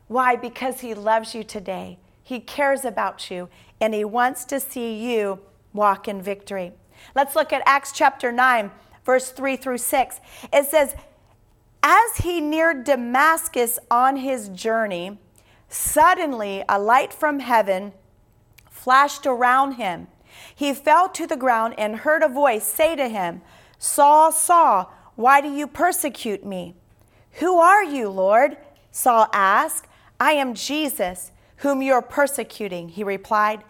Why? 0.07 0.37
Because 0.37 0.81
He 0.81 0.93
loves 0.93 1.35
you 1.35 1.43
today. 1.43 1.99
He 2.23 2.41
cares 2.41 2.85
about 2.85 3.31
you, 3.31 3.49
and 3.81 3.95
He 3.95 4.05
wants 4.05 4.45
to 4.47 4.61
see 4.61 4.95
you 4.95 5.41
walk 5.73 6.09
in 6.09 6.21
victory. 6.21 6.73
Let's 7.15 7.35
look 7.35 7.53
at 7.53 7.63
Acts 7.67 7.93
chapter 7.93 8.31
9, 8.31 8.71
verse 9.05 9.31
3 9.31 9.57
through 9.57 9.79
6. 9.79 10.21
It 10.53 10.67
says, 10.67 10.95
As 11.83 12.17
he 12.19 12.41
neared 12.41 12.85
Damascus 12.85 13.79
on 13.91 14.17
his 14.17 14.49
journey, 14.51 15.19
suddenly 15.69 16.65
a 16.69 16.79
light 16.79 17.13
from 17.13 17.41
heaven 17.41 17.93
flashed 18.85 19.25
around 19.25 19.73
him. 19.73 20.09
He 20.55 20.75
fell 20.75 21.09
to 21.09 21.27
the 21.27 21.39
ground 21.39 21.75
and 21.79 21.97
heard 21.97 22.23
a 22.23 22.29
voice 22.29 22.67
say 22.67 22.95
to 22.95 23.09
him, 23.09 23.41
Saul, 23.79 24.31
Saul, 24.31 24.93
why 25.17 25.41
do 25.41 25.49
you 25.49 25.67
persecute 25.67 26.45
me? 26.45 26.75
Who 27.41 27.59
are 27.59 27.83
you, 27.83 28.11
Lord? 28.11 28.59
Saul 28.91 29.29
asked. 29.33 29.87
I 30.21 30.33
am 30.33 30.53
Jesus, 30.55 31.33
whom 31.57 31.81
you 31.81 31.95
are 31.95 32.03
persecuting, 32.03 32.91
he 32.91 33.03
replied. 33.03 33.65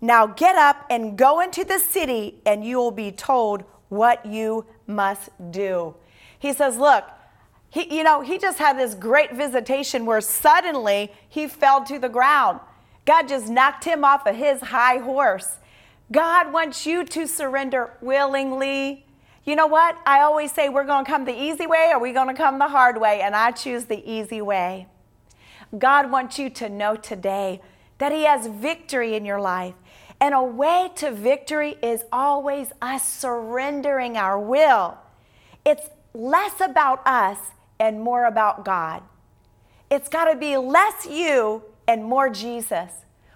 Now 0.00 0.26
get 0.28 0.54
up 0.54 0.86
and 0.88 1.18
go 1.18 1.40
into 1.40 1.64
the 1.64 1.78
city, 1.78 2.40
and 2.46 2.64
you 2.64 2.76
will 2.76 2.92
be 2.92 3.10
told 3.10 3.64
what 3.88 4.24
you 4.24 4.64
must 4.86 5.28
do. 5.50 5.94
He 6.38 6.52
says, 6.52 6.76
Look, 6.76 7.04
He, 7.68 7.96
you 7.96 8.04
know, 8.04 8.20
he 8.20 8.38
just 8.38 8.58
had 8.58 8.78
this 8.78 8.94
great 8.94 9.32
visitation 9.34 10.06
where 10.06 10.20
suddenly 10.20 11.10
he 11.28 11.46
fell 11.46 11.84
to 11.84 11.98
the 11.98 12.08
ground. 12.08 12.60
God 13.04 13.28
just 13.28 13.48
knocked 13.48 13.84
him 13.84 14.04
off 14.04 14.26
of 14.26 14.36
his 14.36 14.60
high 14.60 14.98
horse. 14.98 15.56
God 16.10 16.52
wants 16.52 16.86
you 16.86 17.04
to 17.04 17.26
surrender 17.26 17.96
willingly. 18.00 19.06
You 19.44 19.56
know 19.56 19.66
what? 19.66 19.98
I 20.06 20.20
always 20.20 20.52
say 20.52 20.68
we're 20.68 20.84
going 20.84 21.04
to 21.04 21.10
come 21.10 21.24
the 21.24 21.36
easy 21.36 21.66
way 21.66 21.90
or 21.92 21.98
we're 21.98 22.12
going 22.12 22.28
to 22.28 22.34
come 22.34 22.58
the 22.58 22.68
hard 22.68 23.00
way, 23.00 23.22
and 23.22 23.34
I 23.34 23.50
choose 23.50 23.86
the 23.86 24.08
easy 24.08 24.40
way. 24.40 24.86
God 25.76 26.10
wants 26.10 26.38
you 26.38 26.50
to 26.50 26.68
know 26.68 26.96
today 26.96 27.60
that 27.98 28.12
He 28.12 28.24
has 28.24 28.46
victory 28.46 29.14
in 29.14 29.24
your 29.24 29.40
life. 29.40 29.74
And 30.20 30.34
a 30.34 30.42
way 30.42 30.90
to 30.96 31.10
victory 31.10 31.76
is 31.82 32.04
always 32.12 32.68
us 32.80 33.02
surrendering 33.08 34.16
our 34.16 34.38
will. 34.38 34.98
It's 35.64 35.88
less 36.14 36.60
about 36.60 37.04
us 37.04 37.38
and 37.80 38.00
more 38.00 38.26
about 38.26 38.64
God. 38.64 39.02
It's 39.90 40.08
got 40.08 40.26
to 40.26 40.36
be 40.36 40.56
less 40.56 41.06
you 41.06 41.64
and 41.86 42.04
more 42.04 42.30
Jesus. 42.30 42.90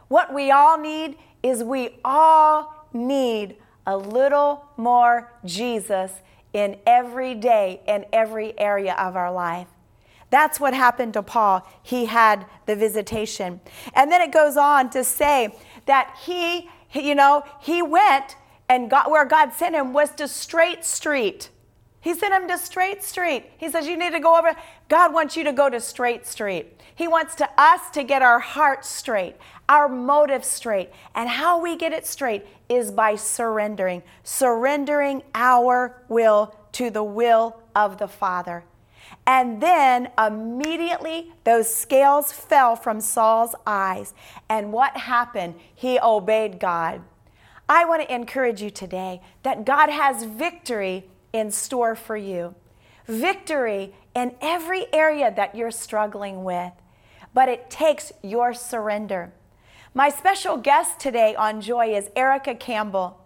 What 0.09 0.33
we 0.33 0.51
all 0.51 0.79
need 0.79 1.17
is 1.43 1.63
we 1.63 1.99
all 2.05 2.87
need 2.93 3.57
a 3.87 3.97
little 3.97 4.65
more 4.77 5.33
Jesus 5.45 6.13
in 6.53 6.77
every 6.87 7.35
day 7.35 7.81
and 7.87 8.05
every 8.13 8.59
area 8.59 8.95
of 8.95 9.17
our 9.17 9.33
life. 9.33 9.69
That's 10.31 10.59
what 10.59 10.75
happened 10.75 11.15
to 11.15 11.23
Paul. 11.23 11.67
He 11.83 12.07
had 12.07 12.47
the 12.67 12.75
visitation. 12.75 13.61
And 13.95 14.11
then 14.11 14.21
it 14.21 14.33
goes 14.33 14.57
on 14.57 14.91
to 14.91 15.05
say 15.05 15.57
that 15.87 16.17
he, 16.25 16.69
you 16.93 17.15
know, 17.15 17.45
he 17.61 17.83
went 17.83 18.37
and 18.69 18.91
got 18.91 19.11
where 19.11 19.25
God 19.25 19.53
sent 19.53 19.75
him 19.77 19.93
was 19.93 20.11
to 20.17 20.27
Straight 20.27 20.85
Street. 20.85 21.51
He 22.07 22.15
sent 22.15 22.33
him 22.33 22.47
to 22.47 22.57
Straight 22.57 23.03
Street. 23.03 23.51
He 23.59 23.69
says, 23.69 23.89
You 23.89 23.97
need 23.97 24.13
to 24.13 24.21
go 24.21 24.39
over. 24.39 24.55
God 24.89 25.13
wants 25.13 25.37
you 25.37 25.43
to 25.43 25.53
go 25.53 25.69
to 25.69 25.81
Straight 25.81 26.25
Street. 26.25 26.81
He 26.95 27.09
wants 27.09 27.35
to 27.35 27.49
us 27.59 27.91
to 27.95 28.05
get 28.05 28.23
our 28.23 28.39
hearts 28.39 28.89
straight, 28.89 29.35
our 29.69 29.89
motive 29.89 30.45
straight. 30.45 30.91
And 31.17 31.29
how 31.29 31.61
we 31.61 31.75
get 31.75 31.93
it 31.93 32.07
straight 32.07 32.47
is 32.69 32.93
by 32.93 33.17
surrendering, 33.17 34.05
surrendering 34.23 35.25
our 35.35 36.01
will 36.07 36.55
to 36.75 36.91
the 36.91 37.03
will 37.03 37.61
of 37.75 37.99
the 37.99 38.07
Father. 38.07 38.63
And 39.27 39.61
then 39.61 40.09
immediately 40.17 41.33
those 41.43 41.75
scales 41.75 42.31
fell 42.31 42.77
from 42.77 43.01
Saul's 43.01 43.57
eyes. 43.67 44.15
And 44.49 44.73
what 44.73 44.97
happened? 44.97 45.57
He 45.75 45.99
obeyed 45.99 46.61
God. 46.61 47.03
I 47.69 47.85
want 47.85 48.03
to 48.03 48.15
encourage 48.15 48.63
you 48.63 48.71
today 48.71 49.23
that 49.43 49.65
God 49.65 49.91
has 49.91 50.23
victory 50.23 51.11
in 51.37 51.51
store 51.51 51.95
for 51.95 52.17
you. 52.17 52.55
Victory 53.07 53.95
in 54.15 54.35
every 54.41 54.87
area 54.93 55.33
that 55.35 55.55
you're 55.55 55.71
struggling 55.71 56.45
with. 56.45 56.73
But 57.35 57.49
it 57.49 57.71
takes 57.71 58.13
your 58.23 58.55
surrender. 58.55 59.33
My 59.95 60.09
special 60.09 60.57
guest 60.57 60.99
today 61.01 61.35
on 61.35 61.61
Joy 61.61 61.95
is 61.95 62.11
Erica 62.17 62.55
Campbell. 62.55 63.21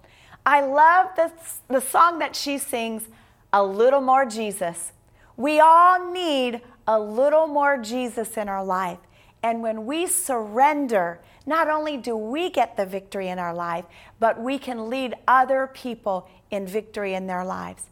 I 0.45 0.61
love 0.63 1.09
the, 1.17 1.33
the 1.69 1.81
song 1.81 2.19
that 2.19 2.35
she 2.35 2.59
sings, 2.59 3.05
A 3.53 3.65
Little 3.65 4.01
More 4.01 4.27
Jesus. 4.27 4.93
We 5.37 5.61
all 5.61 6.13
need 6.13 6.61
a 6.87 6.99
little 6.99 7.47
more 7.47 7.79
Jesus 7.79 8.37
in 8.37 8.49
our 8.49 8.65
life. 8.65 8.99
And 9.43 9.63
when 9.63 9.87
we 9.87 10.07
surrender, 10.07 11.21
not 11.47 11.69
only 11.69 11.97
do 11.97 12.17
we 12.17 12.51
get 12.51 12.77
the 12.77 12.85
victory 12.85 13.29
in 13.29 13.39
our 13.39 13.55
life, 13.55 13.85
but 14.19 14.41
we 14.41 14.59
can 14.59 14.91
lead 14.91 15.15
other 15.27 15.71
people 15.73 16.29
in 16.51 16.67
victory 16.67 17.15
in 17.15 17.27
their 17.27 17.45
lives. 17.45 17.85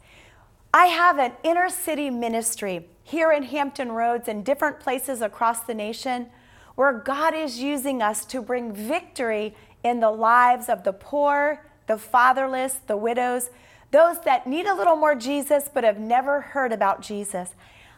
I 0.78 0.86
have 0.86 1.18
an 1.18 1.32
inner 1.42 1.70
city 1.70 2.08
ministry 2.08 2.86
here 3.02 3.32
in 3.32 3.42
Hampton 3.42 3.90
Roads 3.90 4.28
and 4.28 4.44
different 4.44 4.78
places 4.78 5.20
across 5.20 5.62
the 5.62 5.74
nation 5.74 6.28
where 6.76 6.92
God 6.92 7.34
is 7.34 7.58
using 7.58 8.00
us 8.00 8.24
to 8.26 8.40
bring 8.40 8.72
victory 8.72 9.56
in 9.82 9.98
the 9.98 10.12
lives 10.12 10.68
of 10.68 10.84
the 10.84 10.92
poor, 10.92 11.66
the 11.88 11.98
fatherless, 11.98 12.74
the 12.86 12.96
widows, 12.96 13.50
those 13.90 14.20
that 14.20 14.46
need 14.46 14.66
a 14.66 14.74
little 14.76 14.94
more 14.94 15.16
Jesus 15.16 15.68
but 15.68 15.82
have 15.82 15.98
never 15.98 16.40
heard 16.42 16.72
about 16.72 17.02
Jesus. 17.02 17.56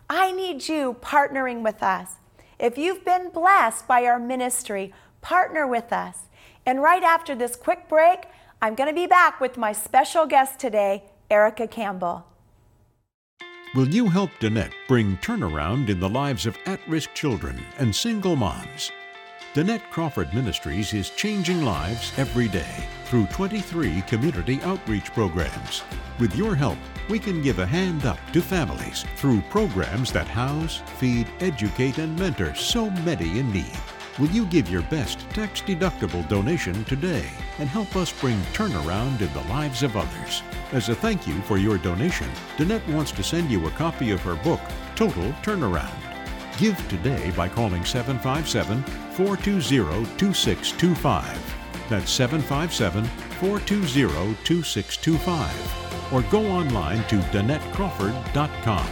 I 0.08 0.32
need 0.32 0.66
you 0.66 0.96
partnering 1.02 1.60
with 1.60 1.82
us. 1.82 2.14
If 2.58 2.78
you've 2.78 3.04
been 3.04 3.28
blessed 3.28 3.86
by 3.86 4.06
our 4.06 4.18
ministry, 4.18 4.94
partner 5.20 5.66
with 5.66 5.92
us. 5.92 6.20
And 6.64 6.80
right 6.80 7.02
after 7.02 7.34
this 7.34 7.56
quick 7.56 7.90
break, 7.90 8.20
I'm 8.62 8.74
going 8.74 8.88
to 8.88 8.98
be 8.98 9.06
back 9.06 9.38
with 9.38 9.58
my 9.58 9.74
special 9.74 10.24
guest 10.24 10.58
today, 10.58 11.04
Erica 11.30 11.68
Campbell. 11.68 12.24
Will 13.72 13.86
you 13.86 14.08
help 14.08 14.32
Danette 14.40 14.72
bring 14.88 15.16
turnaround 15.18 15.90
in 15.90 16.00
the 16.00 16.08
lives 16.08 16.44
of 16.44 16.58
at 16.66 16.80
risk 16.88 17.14
children 17.14 17.64
and 17.78 17.94
single 17.94 18.34
moms? 18.34 18.90
Danette 19.54 19.88
Crawford 19.90 20.34
Ministries 20.34 20.92
is 20.92 21.10
changing 21.10 21.64
lives 21.64 22.12
every 22.16 22.48
day 22.48 22.88
through 23.04 23.26
23 23.26 24.02
community 24.08 24.60
outreach 24.62 25.12
programs. 25.12 25.84
With 26.18 26.34
your 26.34 26.56
help, 26.56 26.78
we 27.08 27.20
can 27.20 27.42
give 27.42 27.60
a 27.60 27.66
hand 27.66 28.06
up 28.06 28.18
to 28.32 28.42
families 28.42 29.04
through 29.14 29.40
programs 29.42 30.10
that 30.10 30.26
house, 30.26 30.82
feed, 30.98 31.28
educate, 31.38 31.98
and 31.98 32.18
mentor 32.18 32.56
so 32.56 32.90
many 32.90 33.38
in 33.38 33.52
need. 33.52 33.78
Will 34.18 34.28
you 34.28 34.44
give 34.46 34.68
your 34.68 34.82
best 34.82 35.20
tax 35.30 35.62
deductible 35.62 36.28
donation 36.28 36.84
today 36.84 37.30
and 37.58 37.68
help 37.68 37.94
us 37.96 38.12
bring 38.20 38.38
turnaround 38.52 39.20
in 39.20 39.32
the 39.32 39.48
lives 39.48 39.82
of 39.82 39.96
others? 39.96 40.42
As 40.72 40.88
a 40.88 40.94
thank 40.94 41.26
you 41.26 41.40
for 41.42 41.58
your 41.58 41.78
donation, 41.78 42.28
Danette 42.56 42.86
wants 42.92 43.12
to 43.12 43.22
send 43.22 43.50
you 43.50 43.66
a 43.66 43.70
copy 43.72 44.10
of 44.10 44.20
her 44.22 44.34
book, 44.36 44.60
Total 44.96 45.32
Turnaround. 45.42 46.10
Give 46.58 46.76
today 46.88 47.30
by 47.36 47.48
calling 47.48 47.84
757 47.84 48.82
420 49.14 50.04
2625. 50.18 51.56
That's 51.88 52.10
757 52.10 53.04
420 53.04 54.36
2625. 54.44 56.12
Or 56.12 56.22
go 56.30 56.44
online 56.46 57.02
to 57.04 57.16
DanetteCrawford.com. 57.30 58.86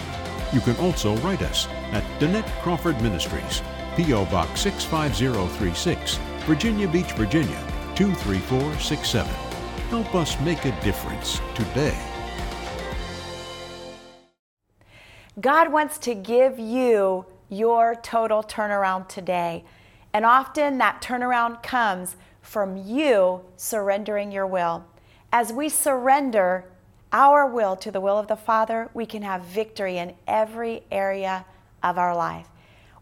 You 0.52 0.60
can 0.60 0.76
also 0.76 1.16
write 1.18 1.42
us 1.42 1.68
at 1.92 2.04
Danette 2.18 2.48
Crawford 2.62 3.00
Ministries, 3.02 3.60
P.O. 3.98 4.26
Box 4.26 4.60
65036, 4.60 6.20
Virginia 6.46 6.86
Beach, 6.86 7.10
Virginia 7.14 7.58
23467. 7.96 9.28
Help 9.90 10.14
us 10.14 10.40
make 10.42 10.64
a 10.66 10.80
difference 10.82 11.40
today. 11.56 11.98
God 15.40 15.72
wants 15.72 15.98
to 15.98 16.14
give 16.14 16.60
you 16.60 17.26
your 17.48 17.96
total 17.96 18.44
turnaround 18.44 19.08
today. 19.08 19.64
And 20.12 20.24
often 20.24 20.78
that 20.78 21.02
turnaround 21.02 21.64
comes 21.64 22.14
from 22.40 22.76
you 22.76 23.40
surrendering 23.56 24.30
your 24.30 24.46
will. 24.46 24.84
As 25.32 25.52
we 25.52 25.68
surrender 25.68 26.70
our 27.12 27.48
will 27.48 27.74
to 27.74 27.90
the 27.90 28.00
will 28.00 28.16
of 28.16 28.28
the 28.28 28.36
Father, 28.36 28.90
we 28.94 29.06
can 29.06 29.22
have 29.22 29.42
victory 29.42 29.98
in 29.98 30.14
every 30.28 30.84
area 30.92 31.44
of 31.82 31.98
our 31.98 32.14
life. 32.14 32.46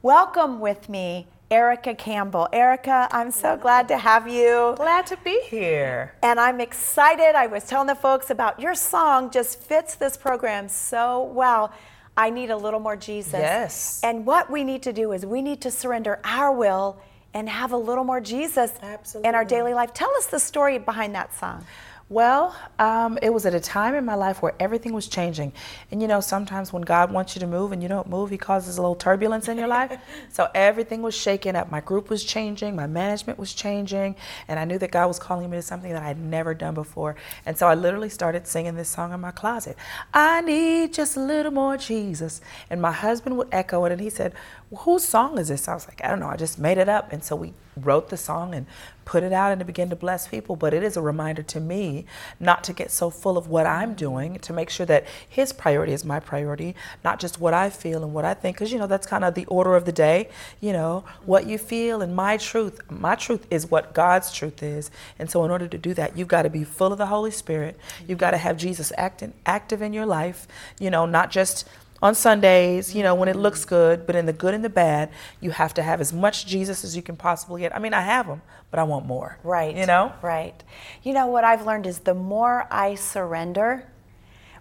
Welcome 0.06 0.60
with 0.60 0.88
me, 0.88 1.26
Erica 1.50 1.92
Campbell. 1.92 2.48
Erica, 2.52 3.08
I'm 3.10 3.32
so 3.32 3.56
glad 3.56 3.88
to 3.88 3.98
have 3.98 4.28
you. 4.28 4.74
Glad 4.76 5.04
to 5.08 5.16
be 5.24 5.40
here. 5.46 6.14
And 6.22 6.38
I'm 6.38 6.60
excited. 6.60 7.34
I 7.34 7.48
was 7.48 7.64
telling 7.64 7.88
the 7.88 7.96
folks 7.96 8.30
about 8.30 8.60
your 8.60 8.76
song 8.76 9.32
just 9.32 9.60
fits 9.60 9.96
this 9.96 10.16
program 10.16 10.68
so 10.68 11.24
well. 11.24 11.72
I 12.16 12.30
need 12.30 12.50
a 12.50 12.56
little 12.56 12.78
more 12.78 12.94
Jesus. 12.94 13.32
Yes. 13.32 14.00
And 14.04 14.24
what 14.24 14.48
we 14.48 14.62
need 14.62 14.84
to 14.84 14.92
do 14.92 15.10
is 15.10 15.26
we 15.26 15.42
need 15.42 15.60
to 15.62 15.72
surrender 15.72 16.20
our 16.22 16.52
will 16.52 17.00
and 17.34 17.48
have 17.48 17.72
a 17.72 17.76
little 17.76 18.04
more 18.04 18.20
Jesus 18.20 18.74
Absolutely. 18.80 19.28
in 19.28 19.34
our 19.34 19.44
daily 19.44 19.74
life. 19.74 19.92
Tell 19.92 20.14
us 20.18 20.26
the 20.26 20.38
story 20.38 20.78
behind 20.78 21.16
that 21.16 21.34
song. 21.34 21.66
Well, 22.08 22.54
um, 22.78 23.18
it 23.20 23.30
was 23.34 23.46
at 23.46 23.54
a 23.54 23.58
time 23.58 23.96
in 23.96 24.04
my 24.04 24.14
life 24.14 24.40
where 24.40 24.54
everything 24.60 24.92
was 24.92 25.08
changing. 25.08 25.52
And 25.90 26.00
you 26.00 26.06
know, 26.06 26.20
sometimes 26.20 26.72
when 26.72 26.82
God 26.82 27.10
wants 27.10 27.34
you 27.34 27.40
to 27.40 27.48
move 27.48 27.72
and 27.72 27.82
you 27.82 27.88
don't 27.88 28.08
move, 28.08 28.30
He 28.30 28.38
causes 28.38 28.78
a 28.78 28.80
little 28.80 28.94
turbulence 28.94 29.48
in 29.48 29.58
your 29.58 29.66
life. 29.66 29.98
so 30.32 30.48
everything 30.54 31.02
was 31.02 31.16
shaking 31.16 31.56
up. 31.56 31.68
My 31.68 31.80
group 31.80 32.08
was 32.08 32.22
changing, 32.22 32.76
my 32.76 32.86
management 32.86 33.40
was 33.40 33.52
changing, 33.52 34.14
and 34.46 34.60
I 34.60 34.64
knew 34.64 34.78
that 34.78 34.92
God 34.92 35.08
was 35.08 35.18
calling 35.18 35.50
me 35.50 35.56
to 35.56 35.62
something 35.62 35.92
that 35.92 36.02
I 36.02 36.06
had 36.06 36.20
never 36.20 36.54
done 36.54 36.74
before. 36.74 37.16
And 37.44 37.58
so 37.58 37.66
I 37.66 37.74
literally 37.74 38.10
started 38.10 38.46
singing 38.46 38.76
this 38.76 38.88
song 38.88 39.12
in 39.12 39.18
my 39.18 39.32
closet 39.32 39.76
I 40.14 40.42
need 40.42 40.92
just 40.94 41.16
a 41.16 41.20
little 41.20 41.52
more 41.52 41.76
Jesus. 41.76 42.40
And 42.70 42.80
my 42.80 42.92
husband 42.92 43.36
would 43.36 43.48
echo 43.50 43.84
it, 43.84 43.90
and 43.90 44.00
he 44.00 44.10
said, 44.10 44.32
well, 44.70 44.82
Whose 44.82 45.04
song 45.04 45.38
is 45.38 45.48
this? 45.48 45.66
I 45.66 45.74
was 45.74 45.88
like, 45.88 46.00
I 46.04 46.08
don't 46.08 46.20
know, 46.20 46.28
I 46.28 46.36
just 46.36 46.56
made 46.56 46.78
it 46.78 46.88
up. 46.88 47.12
And 47.12 47.24
so 47.24 47.34
we 47.34 47.52
wrote 47.76 48.10
the 48.10 48.16
song 48.16 48.54
and 48.54 48.66
put 49.06 49.22
it 49.22 49.32
out 49.32 49.52
and 49.52 49.60
to 49.60 49.64
begin 49.64 49.88
to 49.88 49.96
bless 49.96 50.28
people. 50.28 50.56
But 50.56 50.74
it 50.74 50.82
is 50.82 50.98
a 50.98 51.00
reminder 51.00 51.42
to 51.44 51.60
me 51.60 52.04
not 52.38 52.62
to 52.64 52.74
get 52.74 52.90
so 52.90 53.08
full 53.08 53.38
of 53.38 53.48
what 53.48 53.64
I'm 53.64 53.94
doing, 53.94 54.38
to 54.40 54.52
make 54.52 54.68
sure 54.68 54.84
that 54.84 55.06
His 55.26 55.54
priority 55.54 55.94
is 55.94 56.04
my 56.04 56.20
priority, 56.20 56.74
not 57.02 57.18
just 57.18 57.40
what 57.40 57.54
I 57.54 57.70
feel 57.70 58.04
and 58.04 58.12
what 58.12 58.26
I 58.26 58.34
think. 58.34 58.56
Because, 58.56 58.72
you 58.72 58.78
know, 58.78 58.86
that's 58.86 59.06
kind 59.06 59.24
of 59.24 59.34
the 59.34 59.46
order 59.46 59.74
of 59.76 59.86
the 59.86 59.92
day, 59.92 60.28
you 60.60 60.72
know, 60.72 61.04
what 61.24 61.46
you 61.46 61.56
feel 61.56 62.02
and 62.02 62.14
my 62.14 62.36
truth. 62.36 62.80
My 62.90 63.14
truth 63.14 63.46
is 63.48 63.70
what 63.70 63.94
God's 63.94 64.30
truth 64.32 64.62
is. 64.62 64.90
And 65.18 65.30
so, 65.30 65.44
in 65.44 65.50
order 65.50 65.68
to 65.68 65.78
do 65.78 65.94
that, 65.94 66.18
you've 66.18 66.28
got 66.28 66.42
to 66.42 66.50
be 66.50 66.64
full 66.64 66.92
of 66.92 66.98
the 66.98 67.06
Holy 67.06 67.30
Spirit. 67.30 67.78
You've 68.06 68.18
got 68.18 68.32
to 68.32 68.38
have 68.38 68.56
Jesus 68.58 68.92
acting, 68.98 69.32
active 69.46 69.80
in 69.80 69.92
your 69.92 70.06
life, 70.06 70.48
you 70.78 70.90
know, 70.90 71.06
not 71.06 71.30
just 71.30 71.66
on 72.02 72.14
Sundays, 72.14 72.94
you 72.94 73.02
know, 73.02 73.14
when 73.14 73.28
it 73.28 73.36
looks 73.36 73.64
good, 73.64 74.06
but 74.06 74.14
in 74.14 74.26
the 74.26 74.32
good 74.32 74.54
and 74.54 74.64
the 74.64 74.70
bad, 74.70 75.10
you 75.40 75.50
have 75.50 75.72
to 75.74 75.82
have 75.82 76.00
as 76.00 76.12
much 76.12 76.46
Jesus 76.46 76.84
as 76.84 76.94
you 76.96 77.02
can 77.02 77.16
possibly 77.16 77.62
get. 77.62 77.74
I 77.74 77.78
mean, 77.78 77.94
I 77.94 78.02
have 78.02 78.26
them, 78.26 78.42
but 78.70 78.78
I 78.78 78.82
want 78.82 79.06
more. 79.06 79.38
Right. 79.42 79.74
You 79.74 79.86
know? 79.86 80.12
Right. 80.22 80.62
You 81.02 81.14
know, 81.14 81.26
what 81.26 81.44
I've 81.44 81.64
learned 81.64 81.86
is 81.86 82.00
the 82.00 82.14
more 82.14 82.66
I 82.70 82.96
surrender, 82.96 83.86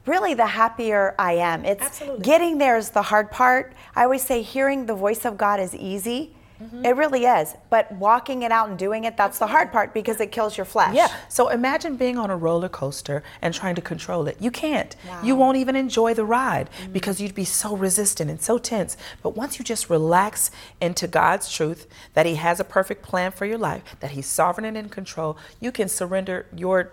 really 0.06 0.34
the 0.34 0.48
happier 0.48 1.16
I 1.20 1.34
am. 1.34 1.66
It's 1.66 1.84
Absolutely. 1.84 2.24
getting 2.24 2.58
there 2.58 2.78
is 2.78 2.92
the 2.92 3.02
hard 3.02 3.32
part. 3.32 3.74
I 3.96 4.04
always 4.04 4.24
say 4.24 4.42
hearing 4.42 4.86
the 4.86 4.96
voice 4.96 5.26
of 5.26 5.38
God 5.38 5.60
is 5.60 5.76
easy. 5.76 6.35
Mm-hmm. 6.62 6.86
It 6.86 6.96
really 6.96 7.26
is. 7.26 7.56
But 7.70 7.92
walking 7.92 8.44
it 8.44 8.52
out 8.52 8.70
and 8.70 8.78
doing 8.78 9.04
it, 9.04 9.18
that's 9.18 9.40
the 9.40 9.48
hard 9.48 9.72
part 9.72 9.94
because 9.94 10.20
it 10.20 10.32
kills 10.32 10.58
your 10.58 10.66
flesh. 10.66 10.96
Yeah. 10.96 11.14
So 11.30 11.50
imagine 11.50 11.96
being 11.98 12.18
on 12.18 12.30
a 12.30 12.38
roller 12.38 12.70
coaster 12.70 13.24
and 13.42 13.54
trying 13.54 13.76
to 13.76 13.82
control 13.82 14.28
it. 14.28 14.38
You 14.40 14.52
can't. 14.52 14.96
Wow. 15.08 15.22
You 15.24 15.36
won't 15.36 15.58
even 15.58 15.76
enjoy 15.76 16.14
the 16.14 16.26
ride 16.26 16.70
because 16.92 17.20
you'd 17.20 17.36
be 17.36 17.46
so 17.46 17.76
resistant 17.76 18.30
and 18.30 18.42
so 18.42 18.58
tense. 18.58 18.98
But 19.22 19.36
once 19.36 19.60
you 19.60 19.66
just 19.66 19.90
relax 19.90 20.52
into 20.80 21.08
God's 21.08 21.52
truth 21.52 21.88
that 22.14 22.26
He 22.26 22.36
has 22.36 22.60
a 22.60 22.64
perfect 22.64 23.04
plan 23.04 23.32
for 23.32 23.46
your 23.46 23.58
life, 23.58 23.96
that 24.00 24.12
He's 24.12 24.28
sovereign 24.28 24.66
and 24.66 24.78
in 24.78 24.90
control, 24.90 25.38
you 25.60 25.72
can 25.72 25.90
surrender 25.90 26.46
your 26.56 26.92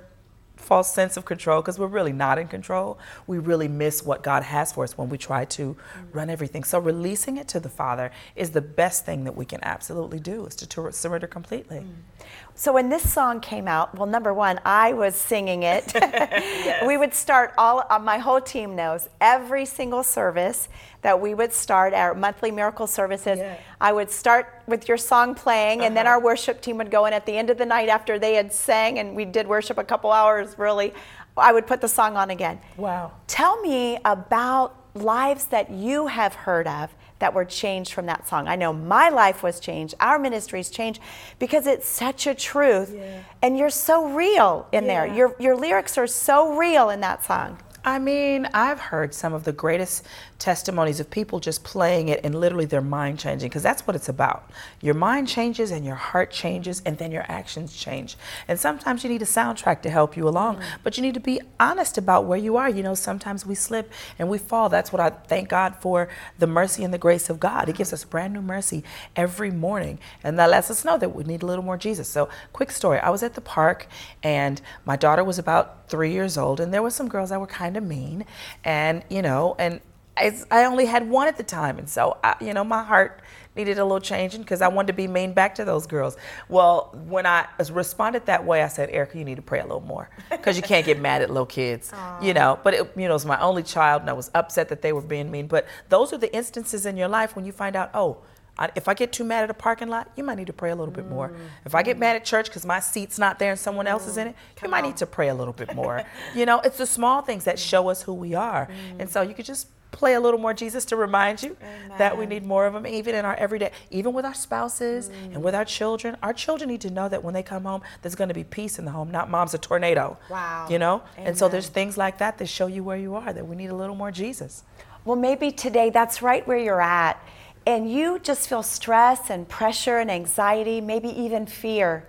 false 0.62 0.92
sense 0.92 1.16
of 1.16 1.25
control 1.25 1.61
because 1.61 1.78
we're 1.78 1.87
really 1.87 2.12
not 2.12 2.38
in 2.38 2.49
control. 2.49 2.99
We 3.26 3.38
really 3.38 3.69
miss 3.69 4.02
what 4.02 4.23
God 4.23 4.42
has 4.42 4.73
for 4.73 4.85
us 4.85 4.97
when 4.97 5.09
we 5.09 5.19
try 5.19 5.45
to 5.45 5.75
mm-hmm. 5.75 6.19
run 6.19 6.31
everything. 6.31 6.64
So 6.64 6.78
releasing 6.78 7.37
it 7.37 7.49
to 7.49 7.61
the 7.61 7.69
Father 7.69 8.11
is 8.37 8.50
the 8.50 8.61
best 8.61 9.04
thing 9.04 9.25
that 9.25 9.37
we 9.37 9.45
can 9.45 9.61
absolutely 9.62 10.21
do 10.21 10.47
is 10.47 10.57
to, 10.57 10.66
to 10.69 10.92
surrender 10.92 11.26
completely. 11.26 11.78
Mm. 11.78 12.25
So 12.54 12.73
when 12.73 12.90
this 12.90 13.11
song 13.11 13.40
came 13.40 13.66
out, 13.66 13.97
well, 13.97 14.06
number 14.06 14.32
one, 14.35 14.61
I 14.64 14.92
was 14.92 15.14
singing 15.14 15.62
it. 15.62 15.92
We 16.87 16.97
would 16.97 17.14
start 17.14 17.54
all. 17.56 17.85
Uh, 17.88 17.99
my 17.99 18.18
whole 18.18 18.40
team 18.40 18.75
knows 18.75 19.09
every 19.21 19.64
single 19.64 20.02
service 20.02 20.68
that 21.02 21.21
we 21.21 21.32
would 21.32 21.52
start 21.52 21.94
our 21.94 22.12
monthly 22.12 22.50
miracle 22.50 22.87
services. 22.87 23.38
Yeah. 23.38 23.56
I 23.80 23.92
would 23.92 24.11
start 24.11 24.62
with 24.66 24.88
your 24.88 24.97
song 24.97 25.35
playing, 25.35 25.82
and 25.82 25.97
then 25.97 26.06
our 26.06 26.21
worship 26.21 26.61
team 26.61 26.78
would 26.78 26.90
go 26.90 27.06
in 27.06 27.12
at 27.12 27.25
the 27.25 27.37
end 27.37 27.50
of 27.50 27.59
the 27.59 27.66
night 27.66 27.88
after 27.88 28.18
they 28.18 28.35
had 28.35 28.52
sang, 28.52 28.99
and 28.99 29.14
we 29.14 29.25
did 29.25 29.47
worship 29.47 29.78
a 29.78 29.85
couple 29.85 30.11
hours. 30.11 30.59
Really, 30.59 30.92
I 31.37 31.52
would 31.52 31.66
put 31.66 31.80
the 31.80 31.88
song 31.88 32.16
on 32.16 32.30
again. 32.30 32.59
Wow. 32.76 33.12
Tell 33.26 33.61
me 33.61 33.99
about 34.04 34.76
lives 34.94 35.47
that 35.47 35.71
you 35.71 36.09
have 36.09 36.35
heard 36.35 36.66
of 36.66 36.90
that 37.23 37.33
were 37.33 37.45
changed 37.45 37.93
from 37.93 38.07
that 38.07 38.26
song. 38.29 38.49
I 38.49 38.57
know 38.57 38.73
my 38.73 39.09
life 39.09 39.45
was 39.45 39.61
changed, 39.61 39.95
our 40.00 40.19
ministries 40.19 40.71
changed 40.71 41.00
because 41.38 41.69
it's 41.69 41.88
such 41.88 42.26
a 42.26 42.35
truth 42.35 42.93
and 43.41 43.57
you're 43.57 43.71
so 43.71 44.09
real 44.09 44.67
in 44.73 44.88
there. 44.88 45.07
Your 45.07 45.37
your 45.38 45.57
lyrics 45.57 45.97
are 45.97 46.09
so 46.09 46.57
real 46.57 46.91
in 46.91 47.00
that 47.00 47.25
song. 47.25 47.59
I 47.85 48.00
mean, 48.00 48.49
I've 48.52 48.79
heard 48.79 49.14
some 49.14 49.33
of 49.35 49.45
the 49.45 49.52
greatest 49.52 50.05
testimonies 50.42 50.99
of 50.99 51.08
people 51.08 51.38
just 51.38 51.62
playing 51.62 52.08
it 52.08 52.20
and 52.25 52.34
literally 52.34 52.64
their 52.64 52.80
mind 52.80 53.16
changing 53.16 53.49
because 53.49 53.62
that's 53.62 53.87
what 53.87 53.94
it's 53.94 54.08
about. 54.08 54.50
Your 54.80 54.94
mind 54.94 55.28
changes 55.28 55.70
and 55.70 55.84
your 55.84 55.94
heart 55.94 56.32
changes 56.32 56.82
and 56.84 56.99
then 56.99 57.12
your 57.12 57.25
actions 57.28 57.76
change. 57.76 58.16
And 58.49 58.58
sometimes 58.58 59.04
you 59.04 59.11
need 59.11 59.22
a 59.22 59.25
soundtrack 59.25 59.82
to 59.82 59.90
help 59.90 60.16
you 60.16 60.26
along, 60.26 60.56
mm. 60.56 60.64
but 60.82 60.96
you 60.96 61.02
need 61.02 61.14
to 61.14 61.20
be 61.20 61.40
honest 61.61 61.96
about 61.96 62.25
where 62.25 62.38
you 62.38 62.56
are. 62.56 62.68
You 62.68 62.82
know, 62.82 62.94
sometimes 62.94 63.46
we 63.46 63.54
slip 63.54 63.92
and 64.18 64.28
we 64.28 64.37
fall. 64.37 64.68
That's 64.68 64.92
what 64.92 64.99
I 64.99 65.11
thank 65.11 65.49
God 65.49 65.76
for 65.76 66.08
the 66.40 66.49
mercy 66.49 66.82
and 66.82 66.92
the 66.92 66.99
grace 66.99 67.30
of 67.30 67.38
God. 67.38 67.68
He 67.68 67.72
gives 67.72 67.92
us 67.92 68.02
brand 68.02 68.34
new 68.34 68.42
mercy 68.42 68.82
every 69.14 69.52
morning. 69.52 70.00
And 70.25 70.37
that 70.40 70.50
lets 70.50 70.72
us 70.72 70.84
know 70.84 70.99
that 70.99 71.14
we 71.14 71.22
need 71.22 71.44
a 71.44 71.46
little 71.46 71.64
more 71.64 71.76
Jesus. 71.76 72.08
So, 72.08 72.28
quick 72.52 72.72
story 72.72 72.99
I 72.99 73.11
was 73.11 73.22
at 73.22 73.34
the 73.34 73.40
park 73.40 73.87
and 74.25 74.61
my 74.84 74.96
daughter 74.96 75.22
was 75.22 75.38
about 75.38 75.88
three 75.88 76.11
years 76.11 76.37
old, 76.38 76.58
and 76.58 76.72
there 76.72 76.82
were 76.82 76.90
some 76.90 77.06
girls 77.06 77.30
that 77.30 77.38
were 77.38 77.46
kind 77.46 77.76
of 77.76 77.84
mean. 77.84 78.25
And, 78.64 79.04
you 79.11 79.20
know, 79.20 79.54
and 79.58 79.80
I, 80.16 80.37
I 80.50 80.64
only 80.64 80.87
had 80.87 81.09
one 81.09 81.28
at 81.28 81.37
the 81.37 81.42
time. 81.42 81.78
And 81.78 81.88
so, 81.88 82.19
I, 82.23 82.37
you 82.40 82.52
know, 82.52 82.64
my 82.64 82.83
heart 82.83 83.23
needed 83.57 83.78
a 83.78 83.85
little 83.85 84.00
changing 84.00 84.42
because 84.42 84.62
I 84.62 84.68
wanted 84.68 84.88
to 84.88 84.92
be 84.94 85.07
mean 85.07 85.33
back 85.33 85.55
to 85.57 85.64
those 85.64 85.87
girls. 85.87 86.16
Well, 86.48 86.90
when 87.07 87.27
I 87.27 87.46
responded 87.70 88.27
that 88.27 88.44
way, 88.44 88.62
I 88.62 88.68
said, 88.68 88.90
Erica, 88.90 89.18
you 89.18 89.25
need 89.25 89.37
to 89.37 89.42
pray 89.42 89.61
a 89.61 89.64
little 89.64 89.81
more 89.81 90.11
because 90.31 90.57
you 90.57 90.62
can't 90.62 90.85
get 90.87 91.01
mad 91.01 91.22
at 91.22 91.31
little 91.31 91.46
kids, 91.46 91.92
you 92.22 92.35
know. 92.35 92.59
But, 92.62 92.75
it, 92.75 92.92
you 92.96 93.05
know, 93.05 93.11
it 93.11 93.14
was 93.14 93.27
my 93.27 93.40
only 93.40 93.62
child, 93.62 94.03
and 94.03 94.11
I 94.11 94.14
was 94.14 94.31
upset 94.35 94.68
that 94.68 94.83
they 94.83 94.92
were 94.92 95.03
being 95.03 95.31
mean. 95.31 95.46
But 95.46 95.66
those 95.88 96.12
are 96.12 96.18
the 96.18 96.35
instances 96.35 96.87
in 96.87 96.96
your 96.96 97.09
life 97.09 97.35
when 97.37 97.44
you 97.44 97.53
find 97.53 97.77
out, 97.77 97.90
oh, 97.94 98.18
I, 98.59 98.70
if 98.75 98.87
I 98.87 98.94
get 98.94 99.12
too 99.12 99.25
mad 99.25 99.44
at 99.44 99.51
a 99.51 99.55
parking 99.55 99.88
lot, 99.88 100.11
you 100.14 100.22
might 100.25 100.37
need 100.37 100.48
to 100.48 100.53
pray 100.53 100.70
a 100.70 100.77
little 100.77 100.92
bit 100.92 101.09
more. 101.09 101.33
If 101.64 101.75
I 101.75 101.83
get 101.83 101.98
mad 101.98 102.16
at 102.16 102.25
church 102.25 102.46
because 102.46 102.66
my 102.66 102.81
seat's 102.81 103.18
not 103.18 103.38
there 103.38 103.51
and 103.51 103.59
someone 103.59 103.87
else 103.87 104.07
is 104.07 104.18
in 104.18 104.29
it, 104.29 104.37
you 104.62 104.68
might 104.68 104.83
need 104.83 104.98
to 104.98 105.07
pray 105.07 105.29
a 105.29 105.35
little 105.35 105.55
bit 105.55 105.75
more. 105.75 106.05
you 106.35 106.44
know, 106.44 106.61
it's 106.61 106.77
the 106.77 106.87
small 106.87 107.22
things 107.22 107.44
that 107.44 107.59
show 107.59 107.88
us 107.88 108.03
who 108.03 108.12
we 108.12 108.35
are. 108.35 108.68
And 108.98 109.09
so 109.09 109.22
you 109.22 109.33
could 109.33 109.46
just 109.46 109.68
play 109.92 110.14
a 110.14 110.20
little 110.20 110.40
more 110.40 110.52
Jesus 110.52 110.85
to 110.87 110.96
remind 110.96 111.42
you 111.42 111.57
that 111.98 112.16
we 112.18 112.26
need 112.26 112.44
more 112.44 112.66
of 112.66 112.74
him 112.74 112.87
even 112.87 113.14
in 113.14 113.24
our 113.24 113.37
everyday, 113.37 113.70
even 113.90 114.12
with 114.12 114.24
our 114.24 114.35
spouses 114.35 115.09
and 115.09 115.42
with 115.42 115.55
our 115.55 115.64
children. 115.64 116.16
Our 116.22 116.33
children 116.33 116.68
need 116.68 116.81
to 116.81 116.90
know 116.90 117.09
that 117.09 117.22
when 117.22 117.35
they 117.35 117.42
come 117.42 117.64
home, 117.64 117.83
there's 118.00 118.14
going 118.14 118.28
to 118.28 118.35
be 118.35 118.44
peace 118.44 118.78
in 118.78 118.85
the 118.85 118.90
home, 118.90 119.11
not 119.11 119.31
mom's 119.31 119.55
a 119.55 119.59
tornado. 119.59 120.18
Wow. 120.28 120.66
You 120.68 120.78
know? 120.78 121.02
And 121.16 121.38
so 121.38 121.48
there's 121.48 121.68
things 121.68 121.96
like 121.96 122.18
that 122.18 122.38
that 122.38 122.48
show 122.48 122.66
you 122.66 122.83
where 122.83 122.96
you 122.96 123.14
are, 123.14 123.33
that 123.33 123.46
we 123.46 123.55
need 123.55 123.70
a 123.70 123.76
little 123.76 123.94
more 123.94 124.11
Jesus. 124.11 124.64
Well, 125.05 125.16
maybe 125.16 125.52
today 125.52 125.90
that's 125.90 126.22
right 126.22 126.46
where 126.46 126.59
you're 126.59 126.81
at. 126.81 127.22
And 127.64 127.90
you 127.92 128.18
just 128.18 128.48
feel 128.48 128.62
stress 128.64 129.31
and 129.31 129.48
pressure 129.48 129.98
and 129.98 130.11
anxiety, 130.11 130.81
maybe 130.81 131.09
even 131.09 131.46
fear. 131.46 132.09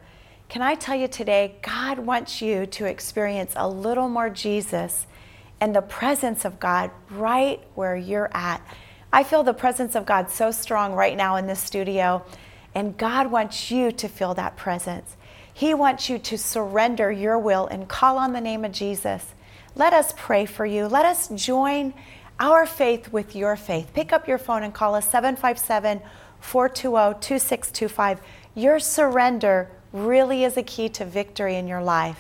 Can 0.50 0.62
I 0.62 0.76
tell 0.76 0.96
you 0.96 1.08
today, 1.08 1.56
God 1.62 2.00
wants 2.00 2.42
you 2.42 2.66
to 2.66 2.86
experience 2.86 3.54
a 3.56 3.68
little 3.68 4.10
more 4.10 4.30
Jesus 4.30 5.06
and 5.64 5.74
the 5.74 5.82
presence 5.82 6.44
of 6.44 6.60
God 6.60 6.92
right 7.10 7.62
where 7.74 7.96
you're 7.96 8.30
at. 8.34 8.62
I 9.14 9.24
feel 9.24 9.44
the 9.44 9.54
presence 9.54 9.96
of 9.96 10.06
God 10.06 10.30
so 10.30 10.52
strong 10.52 10.92
right 10.92 11.16
now 11.16 11.38
in 11.38 11.48
this 11.48 11.62
studio, 11.62 12.26
and 12.76 12.98
God 12.98 13.32
wants 13.32 13.72
you 13.72 13.94
to 13.94 14.10
feel 14.10 14.34
that 14.34 14.58
presence. 14.58 15.16
He 15.54 15.74
wants 15.74 16.10
you 16.10 16.20
to 16.20 16.38
surrender 16.38 17.10
your 17.14 17.40
will 17.40 17.68
and 17.68 17.88
call 17.88 18.18
on 18.18 18.34
the 18.34 18.42
name 18.42 18.66
of 18.66 18.74
Jesus. 18.74 19.24
Let 19.74 19.94
us 19.94 20.14
pray 20.18 20.46
for 20.46 20.66
you. 20.66 20.88
Let 20.88 21.06
us 21.06 21.30
join 21.30 21.94
our 22.42 22.66
faith 22.66 23.14
with 23.14 23.34
your 23.34 23.56
faith. 23.56 23.92
Pick 23.94 24.12
up 24.12 24.28
your 24.28 24.40
phone 24.40 24.64
and 24.64 24.74
call 24.74 24.96
us 24.96 25.08
757 25.08 26.02
420 26.42 27.22
2625. 27.22 28.20
Your 28.54 28.82
surrender 28.82 29.72
really 29.94 30.44
is 30.44 30.58
a 30.58 30.64
key 30.64 30.90
to 30.90 31.06
victory 31.06 31.56
in 31.56 31.70
your 31.70 31.82
life. 31.82 32.20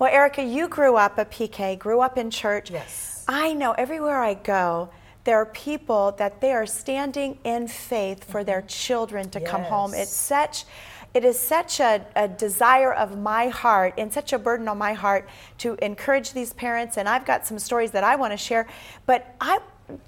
Well, 0.00 0.10
Erica, 0.10 0.42
you 0.42 0.66
grew 0.66 0.96
up 0.96 1.18
a 1.18 1.26
PK, 1.26 1.78
grew 1.78 2.00
up 2.00 2.16
in 2.16 2.30
church. 2.30 2.70
Yes. 2.70 3.22
I 3.28 3.52
know 3.52 3.72
everywhere 3.72 4.22
I 4.22 4.32
go, 4.32 4.88
there 5.24 5.36
are 5.36 5.44
people 5.44 6.12
that 6.12 6.40
they 6.40 6.52
are 6.52 6.64
standing 6.64 7.38
in 7.44 7.68
faith 7.68 8.24
for 8.24 8.42
their 8.42 8.60
mm-hmm. 8.60 8.68
children 8.68 9.28
to 9.28 9.40
come 9.42 9.62
home. 9.62 9.92
It's 9.92 10.10
such 10.10 10.64
it 11.12 11.24
is 11.24 11.38
such 11.38 11.80
a, 11.80 12.06
a 12.16 12.28
desire 12.28 12.94
of 12.94 13.18
my 13.18 13.48
heart 13.48 13.94
and 13.98 14.10
such 14.10 14.32
a 14.32 14.38
burden 14.38 14.68
on 14.68 14.78
my 14.78 14.94
heart 14.94 15.28
to 15.58 15.76
encourage 15.84 16.32
these 16.32 16.54
parents 16.54 16.96
and 16.96 17.06
I've 17.06 17.26
got 17.26 17.46
some 17.46 17.58
stories 17.58 17.90
that 17.90 18.04
I 18.04 18.16
want 18.16 18.32
to 18.32 18.38
share. 18.38 18.68
But 19.04 19.34
I 19.38 19.58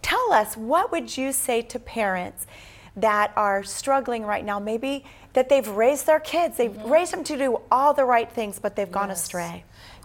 tell 0.01 0.33
us 0.33 0.57
what 0.57 0.91
would 0.91 1.15
you 1.19 1.33
say 1.33 1.61
to 1.61 1.79
parents 1.79 2.47
that 2.97 3.33
are 3.37 3.63
struggling 3.63 4.23
right 4.25 4.45
now, 4.45 4.59
maybe 4.59 5.05
that 5.33 5.49
they've 5.49 5.69
raised 5.69 6.07
their 6.07 6.21
kids, 6.21 6.57
they've 6.57 6.71
mm-hmm. 6.71 6.91
raised 6.91 7.13
them 7.13 7.25
to 7.25 7.37
do 7.37 7.61
all 7.71 7.93
the 7.93 8.05
right 8.05 8.31
things, 8.31 8.59
but 8.59 8.77
they've 8.77 8.93
gone 8.93 9.11
astray. 9.11 9.65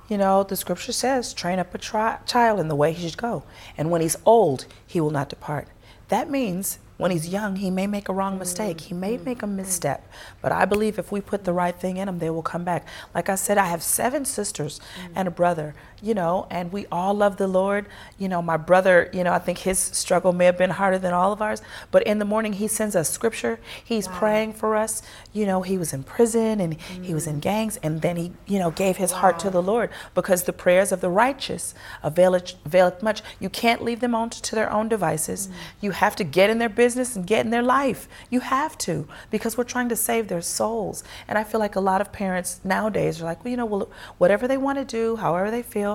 You 0.09 0.17
know, 0.17 0.43
the 0.43 0.55
scripture 0.55 0.93
says, 0.93 1.33
train 1.33 1.59
up 1.59 1.73
a 1.75 1.77
tri- 1.77 2.19
child 2.25 2.59
in 2.59 2.69
the 2.69 2.75
way 2.75 2.93
he 2.93 3.09
should 3.09 3.17
go. 3.17 3.43
And 3.77 3.91
when 3.91 4.01
he's 4.01 4.17
old, 4.25 4.65
he 4.85 5.01
will 5.01 5.11
not 5.11 5.29
depart. 5.29 5.67
That 6.07 6.29
means 6.29 6.79
when 6.97 7.11
he's 7.11 7.27
young, 7.27 7.57
he 7.57 7.69
may 7.69 7.85
make 7.85 8.09
a 8.09 8.13
wrong 8.13 8.39
mistake. 8.39 8.81
He 8.81 8.93
may 8.93 9.17
make 9.17 9.43
a 9.43 9.47
misstep. 9.47 10.09
But 10.41 10.51
I 10.51 10.65
believe 10.65 10.97
if 10.97 11.11
we 11.11 11.21
put 11.21 11.43
the 11.43 11.53
right 11.53 11.77
thing 11.77 11.97
in 11.97 12.07
him, 12.07 12.19
they 12.19 12.29
will 12.29 12.41
come 12.41 12.63
back. 12.63 12.87
Like 13.13 13.29
I 13.29 13.35
said, 13.35 13.57
I 13.57 13.65
have 13.65 13.83
seven 13.83 14.25
sisters 14.25 14.79
and 15.13 15.27
a 15.27 15.31
brother, 15.31 15.75
you 16.01 16.13
know, 16.13 16.47
and 16.49 16.71
we 16.71 16.85
all 16.91 17.13
love 17.13 17.37
the 17.37 17.47
Lord. 17.47 17.87
You 18.17 18.29
know, 18.29 18.41
my 18.41 18.57
brother, 18.57 19.09
you 19.13 19.23
know, 19.23 19.33
I 19.33 19.39
think 19.39 19.59
his 19.59 19.79
struggle 19.79 20.31
may 20.31 20.45
have 20.45 20.57
been 20.57 20.69
harder 20.69 20.99
than 20.99 21.13
all 21.13 21.31
of 21.31 21.41
ours. 21.41 21.61
But 21.91 22.03
in 22.03 22.19
the 22.19 22.25
morning, 22.25 22.53
he 22.53 22.67
sends 22.67 22.95
us 22.95 23.09
scripture. 23.09 23.59
He's 23.83 24.07
praying 24.07 24.53
for 24.53 24.75
us. 24.75 25.01
You 25.33 25.45
know, 25.45 25.61
he 25.61 25.77
was 25.77 25.93
in 25.93 26.03
prison 26.03 26.59
and 26.59 26.75
he 26.75 27.13
was 27.13 27.25
in 27.25 27.37
mm. 27.37 27.41
gangs. 27.41 27.77
And 27.77 28.01
then 28.01 28.15
he, 28.17 28.33
you 28.45 28.59
know, 28.59 28.71
gave 28.71 28.97
his 28.97 29.11
heart 29.11 29.39
to 29.39 29.49
the 29.49 29.61
Lord 29.61 29.89
because 30.13 30.43
the 30.43 30.53
prayers 30.53 30.91
of 30.91 31.01
the 31.01 31.09
righteous 31.09 31.73
availeth, 32.03 32.53
availeth 32.65 33.01
much. 33.01 33.21
You 33.39 33.49
can't 33.49 33.83
leave 33.83 33.99
them 33.99 34.13
on 34.13 34.29
to 34.29 34.55
their 34.55 34.71
own 34.71 34.89
devices. 34.89 35.47
Mm. 35.47 35.51
You 35.81 35.91
have 35.91 36.15
to 36.17 36.23
get 36.23 36.49
in 36.49 36.59
their 36.59 36.69
business 36.69 37.15
and 37.15 37.25
get 37.25 37.45
in 37.45 37.51
their 37.51 37.63
life. 37.63 38.07
You 38.29 38.41
have 38.41 38.77
to 38.79 39.07
because 39.31 39.57
we're 39.57 39.63
trying 39.63 39.89
to 39.89 39.95
save 39.95 40.27
their 40.27 40.41
souls. 40.41 41.03
And 41.27 41.37
I 41.37 41.43
feel 41.43 41.59
like 41.59 41.75
a 41.75 41.79
lot 41.79 42.01
of 42.01 42.11
parents 42.11 42.59
nowadays 42.63 43.21
are 43.21 43.25
like, 43.25 43.43
well, 43.43 43.51
you 43.51 43.57
know, 43.57 43.65
well, 43.65 43.89
whatever 44.17 44.47
they 44.47 44.57
want 44.57 44.77
to 44.77 44.85
do, 44.85 45.15
however 45.15 45.49
they 45.49 45.63
feel. 45.63 45.86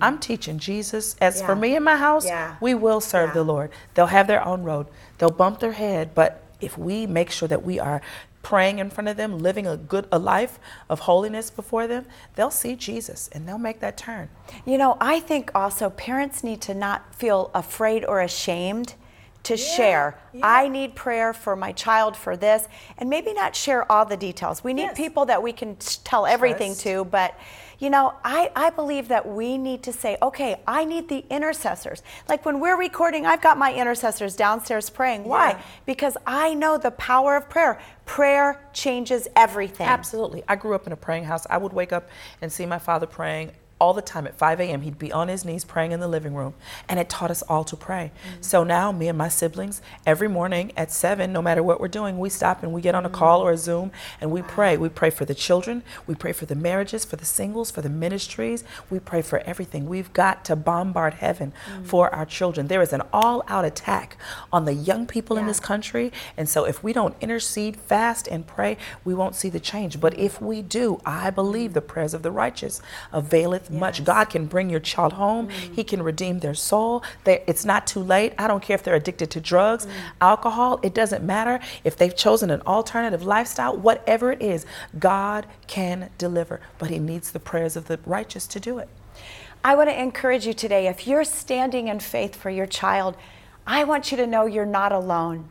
I'm 0.00 0.18
teaching 0.18 0.58
Jesus. 0.58 1.16
As 1.20 1.42
for 1.42 1.56
me 1.56 1.76
and 1.76 1.84
my 1.84 1.96
house, 1.96 2.26
Yeah. 2.26 2.56
we 2.60 2.74
will 2.74 3.00
serve 3.00 3.30
Yeah. 3.30 3.34
the 3.34 3.44
Lord. 3.44 3.70
They'll 3.94 4.14
have 4.18 4.26
their 4.26 4.44
own 4.44 4.62
road. 4.62 4.86
They'll 5.18 5.38
bump 5.44 5.60
their 5.60 5.72
head, 5.72 6.10
but 6.14 6.30
if 6.60 6.76
we 6.76 7.06
make 7.06 7.30
sure 7.30 7.48
that 7.48 7.62
we 7.64 7.78
are 7.78 8.00
praying 8.42 8.78
in 8.78 8.88
front 8.88 9.08
of 9.08 9.16
them, 9.16 9.38
living 9.38 9.66
a 9.66 9.76
good 9.76 10.06
a 10.10 10.18
life 10.18 10.58
of 10.88 11.00
holiness 11.00 11.50
before 11.50 11.86
them, 11.86 12.06
they'll 12.34 12.50
see 12.50 12.74
Jesus 12.76 13.28
and 13.32 13.46
they'll 13.46 13.58
make 13.58 13.80
that 13.80 13.96
turn. 13.96 14.28
You 14.64 14.78
know, 14.78 14.96
I 15.00 15.20
think 15.20 15.50
also 15.54 15.90
parents 15.90 16.42
need 16.42 16.60
to 16.62 16.74
not 16.74 17.14
feel 17.14 17.50
afraid 17.54 18.04
or 18.04 18.20
ashamed 18.20 18.94
to 19.44 19.56
yeah, 19.56 19.76
share. 19.76 20.18
Yeah. 20.32 20.40
I 20.44 20.68
need 20.68 20.94
prayer 20.94 21.32
for 21.32 21.56
my 21.56 21.72
child 21.72 22.16
for 22.16 22.36
this, 22.36 22.68
and 22.98 23.08
maybe 23.08 23.32
not 23.32 23.54
share 23.54 23.90
all 23.90 24.04
the 24.04 24.16
details. 24.16 24.62
We 24.64 24.72
need 24.72 24.82
yes. 24.82 24.96
people 24.96 25.26
that 25.26 25.42
we 25.42 25.52
can 25.52 25.76
tell 26.04 26.26
everything 26.26 26.72
Trust. 26.72 26.82
to, 26.82 27.04
but 27.04 27.34
you 27.78 27.90
know, 27.90 28.14
I, 28.24 28.50
I 28.56 28.70
believe 28.70 29.08
that 29.08 29.26
we 29.28 29.56
need 29.56 29.82
to 29.84 29.92
say, 29.92 30.16
okay, 30.20 30.60
I 30.66 30.84
need 30.84 31.08
the 31.08 31.24
intercessors. 31.30 32.02
Like 32.28 32.44
when 32.44 32.58
we're 32.60 32.76
recording, 32.78 33.24
I've 33.24 33.40
got 33.40 33.56
my 33.56 33.72
intercessors 33.72 34.34
downstairs 34.34 34.90
praying. 34.90 35.24
Why? 35.24 35.50
Yeah. 35.50 35.62
Because 35.86 36.16
I 36.26 36.54
know 36.54 36.76
the 36.78 36.90
power 36.92 37.36
of 37.36 37.48
prayer. 37.48 37.80
Prayer 38.04 38.60
changes 38.72 39.28
everything. 39.36 39.86
Absolutely. 39.86 40.42
I 40.48 40.56
grew 40.56 40.74
up 40.74 40.86
in 40.86 40.92
a 40.92 40.96
praying 40.96 41.24
house. 41.24 41.46
I 41.48 41.58
would 41.58 41.72
wake 41.72 41.92
up 41.92 42.08
and 42.42 42.52
see 42.52 42.66
my 42.66 42.78
father 42.78 43.06
praying 43.06 43.52
all 43.80 43.94
the 43.94 44.02
time 44.02 44.26
at 44.26 44.36
5 44.36 44.60
a.m. 44.60 44.82
He'd 44.82 44.98
be 44.98 45.12
on 45.12 45.28
his 45.28 45.44
knees 45.44 45.64
praying 45.64 45.92
in 45.92 46.00
the 46.00 46.08
living 46.08 46.34
room, 46.34 46.54
and 46.88 46.98
it 46.98 47.08
taught 47.08 47.30
us 47.30 47.42
all 47.42 47.64
to 47.64 47.76
pray. 47.76 48.10
Mm-hmm. 48.14 48.42
So 48.42 48.64
now, 48.64 48.92
me 48.92 49.08
and 49.08 49.16
my 49.16 49.28
siblings, 49.28 49.80
every 50.06 50.28
morning 50.28 50.72
at 50.76 50.90
7, 50.90 51.32
no 51.32 51.42
matter 51.42 51.62
what 51.62 51.80
we're 51.80 51.88
doing, 51.88 52.18
we 52.18 52.28
stop 52.28 52.62
and 52.62 52.72
we 52.72 52.80
get 52.80 52.94
on 52.94 53.06
a 53.06 53.10
call 53.10 53.40
or 53.40 53.52
a 53.52 53.56
Zoom 53.56 53.92
and 54.20 54.30
we 54.30 54.42
pray. 54.42 54.76
We 54.76 54.88
pray 54.88 55.10
for 55.10 55.24
the 55.24 55.34
children, 55.34 55.82
we 56.06 56.14
pray 56.14 56.32
for 56.32 56.46
the 56.46 56.54
marriages, 56.54 57.04
for 57.04 57.16
the 57.16 57.24
singles, 57.24 57.70
for 57.70 57.82
the 57.82 57.88
ministries, 57.88 58.64
we 58.90 58.98
pray 58.98 59.22
for 59.22 59.38
everything. 59.40 59.86
We've 59.86 60.12
got 60.12 60.44
to 60.46 60.56
bombard 60.56 61.14
heaven 61.14 61.52
mm-hmm. 61.70 61.84
for 61.84 62.12
our 62.14 62.26
children. 62.26 62.68
There 62.68 62.82
is 62.82 62.92
an 62.92 63.02
all 63.12 63.44
out 63.48 63.64
attack 63.64 64.16
on 64.52 64.64
the 64.64 64.74
young 64.74 65.06
people 65.06 65.36
yeah. 65.36 65.42
in 65.42 65.46
this 65.46 65.60
country, 65.60 66.12
and 66.36 66.48
so 66.48 66.64
if 66.64 66.82
we 66.82 66.92
don't 66.92 67.14
intercede, 67.20 67.76
fast, 67.76 68.26
and 68.26 68.46
pray, 68.46 68.76
we 69.04 69.14
won't 69.14 69.34
see 69.34 69.48
the 69.48 69.60
change. 69.60 70.00
But 70.00 70.18
if 70.18 70.40
we 70.40 70.62
do, 70.62 71.00
I 71.04 71.30
believe 71.30 71.74
the 71.74 71.80
prayers 71.80 72.14
of 72.14 72.22
the 72.22 72.30
righteous 72.30 72.80
availeth 73.12 73.67
yes. 73.70 73.80
much. 73.80 74.04
God 74.04 74.26
can 74.26 74.46
bring 74.46 74.70
your 74.70 74.80
child 74.80 75.14
home. 75.14 75.48
Mm. 75.48 75.74
He 75.74 75.84
can 75.84 76.02
redeem 76.02 76.40
their 76.40 76.54
soul. 76.54 77.02
They, 77.24 77.42
it's 77.46 77.64
not 77.64 77.86
too 77.86 78.00
late. 78.00 78.32
I 78.38 78.46
don't 78.46 78.62
care 78.62 78.74
if 78.74 78.82
they're 78.82 78.94
addicted 78.94 79.30
to 79.32 79.40
drugs, 79.40 79.86
mm. 79.86 79.90
alcohol. 80.20 80.80
It 80.82 80.94
doesn't 80.94 81.24
matter 81.24 81.60
if 81.84 81.96
they've 81.96 82.14
chosen 82.16 82.50
an 82.50 82.62
alternative 82.62 83.22
lifestyle. 83.24 83.76
Whatever 83.76 84.32
it 84.32 84.42
is, 84.42 84.66
God 84.98 85.46
can 85.66 86.10
deliver. 86.18 86.60
But 86.78 86.90
He 86.90 86.98
needs 86.98 87.32
the 87.32 87.40
prayers 87.40 87.76
of 87.76 87.88
the 87.88 87.98
righteous 88.06 88.46
to 88.48 88.60
do 88.60 88.78
it. 88.78 88.88
I 89.64 89.74
want 89.74 89.90
to 89.90 90.00
encourage 90.00 90.46
you 90.46 90.54
today 90.54 90.86
if 90.86 91.06
you're 91.06 91.24
standing 91.24 91.88
in 91.88 92.00
faith 92.00 92.36
for 92.36 92.50
your 92.50 92.66
child, 92.66 93.16
I 93.66 93.84
want 93.84 94.10
you 94.10 94.16
to 94.16 94.26
know 94.26 94.46
you're 94.46 94.64
not 94.64 94.92
alone 94.92 95.48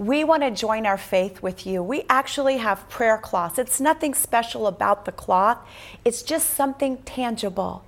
we 0.00 0.24
want 0.24 0.42
to 0.42 0.50
join 0.50 0.86
our 0.86 0.96
faith 0.96 1.42
with 1.42 1.66
you. 1.66 1.82
We 1.82 2.04
actually 2.08 2.56
have 2.56 2.88
prayer 2.88 3.18
cloths. 3.18 3.58
It's 3.58 3.82
nothing 3.82 4.14
special 4.14 4.66
about 4.66 5.04
the 5.04 5.12
cloth, 5.12 5.58
it's 6.06 6.22
just 6.22 6.54
something 6.54 6.96
tangible 7.02 7.84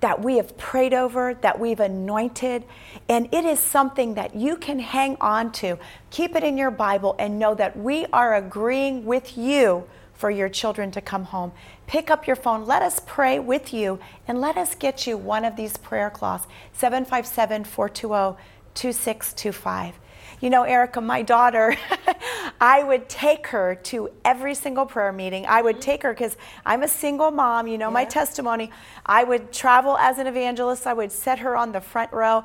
that 0.00 0.22
we 0.22 0.36
have 0.36 0.58
prayed 0.58 0.92
over, 0.92 1.32
that 1.32 1.58
we've 1.58 1.80
anointed, 1.80 2.62
and 3.08 3.32
it 3.32 3.46
is 3.46 3.58
something 3.58 4.12
that 4.16 4.34
you 4.34 4.56
can 4.56 4.78
hang 4.78 5.16
on 5.18 5.50
to. 5.50 5.78
Keep 6.10 6.36
it 6.36 6.44
in 6.44 6.58
your 6.58 6.70
Bible 6.70 7.16
and 7.18 7.38
know 7.38 7.54
that 7.54 7.74
we 7.78 8.04
are 8.12 8.34
agreeing 8.34 9.06
with 9.06 9.38
you 9.38 9.86
for 10.12 10.30
your 10.30 10.50
children 10.50 10.90
to 10.90 11.00
come 11.00 11.24
home. 11.24 11.52
Pick 11.86 12.10
up 12.10 12.26
your 12.26 12.36
phone, 12.36 12.66
let 12.66 12.82
us 12.82 13.00
pray 13.06 13.38
with 13.38 13.72
you, 13.72 13.98
and 14.28 14.42
let 14.42 14.58
us 14.58 14.74
get 14.74 15.06
you 15.06 15.16
one 15.16 15.46
of 15.46 15.56
these 15.56 15.78
prayer 15.78 16.10
cloths 16.10 16.46
757 16.74 17.64
420 17.64 18.36
2625. 18.74 19.94
You 20.40 20.50
know, 20.50 20.64
Erica, 20.64 21.00
my 21.00 21.22
daughter, 21.22 21.76
I 22.60 22.82
would 22.82 23.08
take 23.08 23.46
her 23.48 23.74
to 23.84 24.10
every 24.24 24.54
single 24.54 24.84
prayer 24.84 25.12
meeting. 25.12 25.46
I 25.46 25.62
would 25.62 25.76
mm-hmm. 25.76 25.82
take 25.82 26.02
her 26.02 26.12
because 26.12 26.36
I'm 26.64 26.82
a 26.82 26.88
single 26.88 27.30
mom, 27.30 27.66
you 27.66 27.78
know, 27.78 27.88
yeah. 27.88 27.94
my 27.94 28.04
testimony. 28.04 28.70
I 29.04 29.24
would 29.24 29.52
travel 29.52 29.96
as 29.96 30.18
an 30.18 30.26
evangelist, 30.26 30.86
I 30.86 30.92
would 30.92 31.12
set 31.12 31.38
her 31.38 31.56
on 31.56 31.72
the 31.72 31.80
front 31.80 32.12
row. 32.12 32.44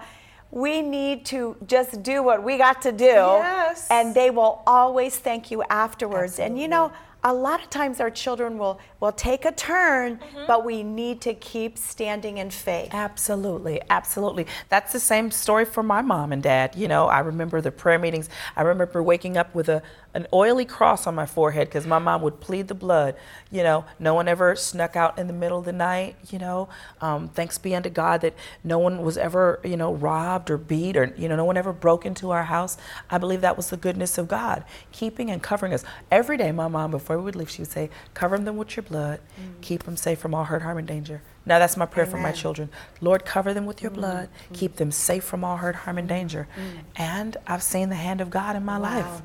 We 0.51 0.82
need 0.82 1.25
to 1.27 1.56
just 1.65 2.04
do 2.04 2.23
what 2.23 2.43
we 2.43 2.58
got 2.58 2.82
to 2.82 2.91
do. 2.91 3.06
Yes. 3.06 3.88
And 3.89 4.13
they 4.13 4.32
will 4.32 4.63
always 4.67 5.17
thank 5.17 5.49
you 5.49 5.63
afterwards. 5.69 6.34
Absolutely. 6.34 6.54
And 6.54 6.62
you 6.62 6.67
know, 6.67 6.91
a 7.23 7.34
lot 7.34 7.62
of 7.62 7.69
times 7.69 7.99
our 7.99 8.10
children 8.10 8.57
will 8.57 8.79
will 8.99 9.12
take 9.12 9.45
a 9.45 9.51
turn 9.51 10.17
mm-hmm. 10.17 10.45
but 10.47 10.65
we 10.65 10.84
need 10.84 11.21
to 11.21 11.34
keep 11.34 11.77
standing 11.77 12.38
in 12.38 12.49
faith. 12.49 12.89
Absolutely 12.93 13.81
absolutely. 13.89 14.45
That's 14.69 14.91
the 14.93 14.99
same 14.99 15.31
story 15.31 15.65
for 15.65 15.84
my 15.84 16.01
mom 16.01 16.31
and 16.31 16.41
dad. 16.41 16.75
You 16.75 16.88
know 16.88 17.07
i 17.07 17.19
remember 17.19 17.62
the 17.62 17.71
prayer 17.71 17.99
meetings. 17.99 18.29
I 18.55 18.63
remember 18.63 19.03
waking 19.03 19.38
up 19.38 19.53
with 19.53 19.69
a 19.69 19.81
an 20.13 20.28
oily 20.34 20.65
cross 20.65 21.08
on 21.08 21.15
my 21.15 21.26
forehead 21.26 21.67
because 21.67 21.88
my 21.88 22.00
mom 22.00 22.21
would 22.21 22.39
plead 22.39 22.67
the 22.67 22.74
blood. 22.74 23.15
You 23.50 23.63
know, 23.63 23.86
no 24.00 24.13
one 24.13 24.28
ever 24.28 24.56
snuck 24.56 24.95
out 24.95 25.17
in 25.17 25.28
the 25.28 25.34
middle 25.34 25.60
of 25.60 25.65
the 25.65 25.74
night. 25.74 26.15
You 26.30 26.39
know, 26.39 26.69
um, 27.00 27.30
thanks 27.30 27.58
be 27.58 27.76
unto 27.76 27.89
God 27.89 28.21
that 28.21 28.34
no 28.63 28.80
one 28.80 29.02
was 29.02 29.17
ever, 29.17 29.60
you 29.63 29.78
know, 29.78 29.93
robbed 29.93 30.50
or 30.50 30.58
beat 30.58 30.97
or, 30.97 31.13
you 31.17 31.28
know, 31.28 31.36
no 31.36 31.45
one 31.45 31.58
ever 31.58 31.74
broke 31.74 32.06
into 32.06 32.32
our 32.32 32.43
house. 32.43 32.78
I 33.10 33.17
believe 33.17 33.41
that 33.41 33.58
was 33.58 33.69
the 33.69 33.78
goodness 33.78 34.17
of 34.17 34.28
God, 34.28 34.63
keeping 34.91 35.32
and 35.32 35.41
covering 35.41 35.74
us. 35.74 35.84
Every 36.12 36.38
day, 36.38 36.52
my 36.52 36.67
mom, 36.67 36.91
before 36.91 37.17
we 37.17 37.24
would 37.24 37.36
leave, 37.36 37.50
she 37.50 37.62
would 37.62 37.71
say, 37.71 37.89
cover 38.13 38.38
them 38.38 38.58
with 38.58 38.76
your 38.76 38.84
blood, 38.84 39.19
mm. 39.39 39.62
keep 39.62 39.84
them 39.84 39.95
safe 39.95 40.19
from 40.19 40.34
all 40.34 40.45
hurt, 40.45 40.62
harm, 40.62 40.78
and 40.78 40.88
danger. 40.88 41.21
Now 41.45 41.60
that's 41.60 41.76
my 41.76 41.86
prayer 41.86 42.06
Amen. 42.06 42.17
for 42.17 42.21
my 42.21 42.32
children. 42.32 42.69
Lord, 43.00 43.26
cover 43.26 43.54
them 43.54 43.65
with 43.65 43.82
your 43.82 43.91
mm-hmm. 43.91 44.02
blood, 44.02 44.30
keep 44.54 44.76
them 44.76 44.91
safe 44.91 45.24
from 45.24 45.43
all 45.43 45.58
hurt, 45.58 45.76
harm, 45.76 45.97
and 45.97 46.08
danger. 46.08 46.47
Mm-hmm. 46.56 46.80
And 46.97 47.38
I've 47.47 47.63
seen 47.63 47.89
the 47.89 47.95
hand 47.95 48.21
of 48.21 48.30
God 48.30 48.56
in 48.56 48.63
my 48.63 48.78
wow. 48.78 48.95
life. 48.95 49.21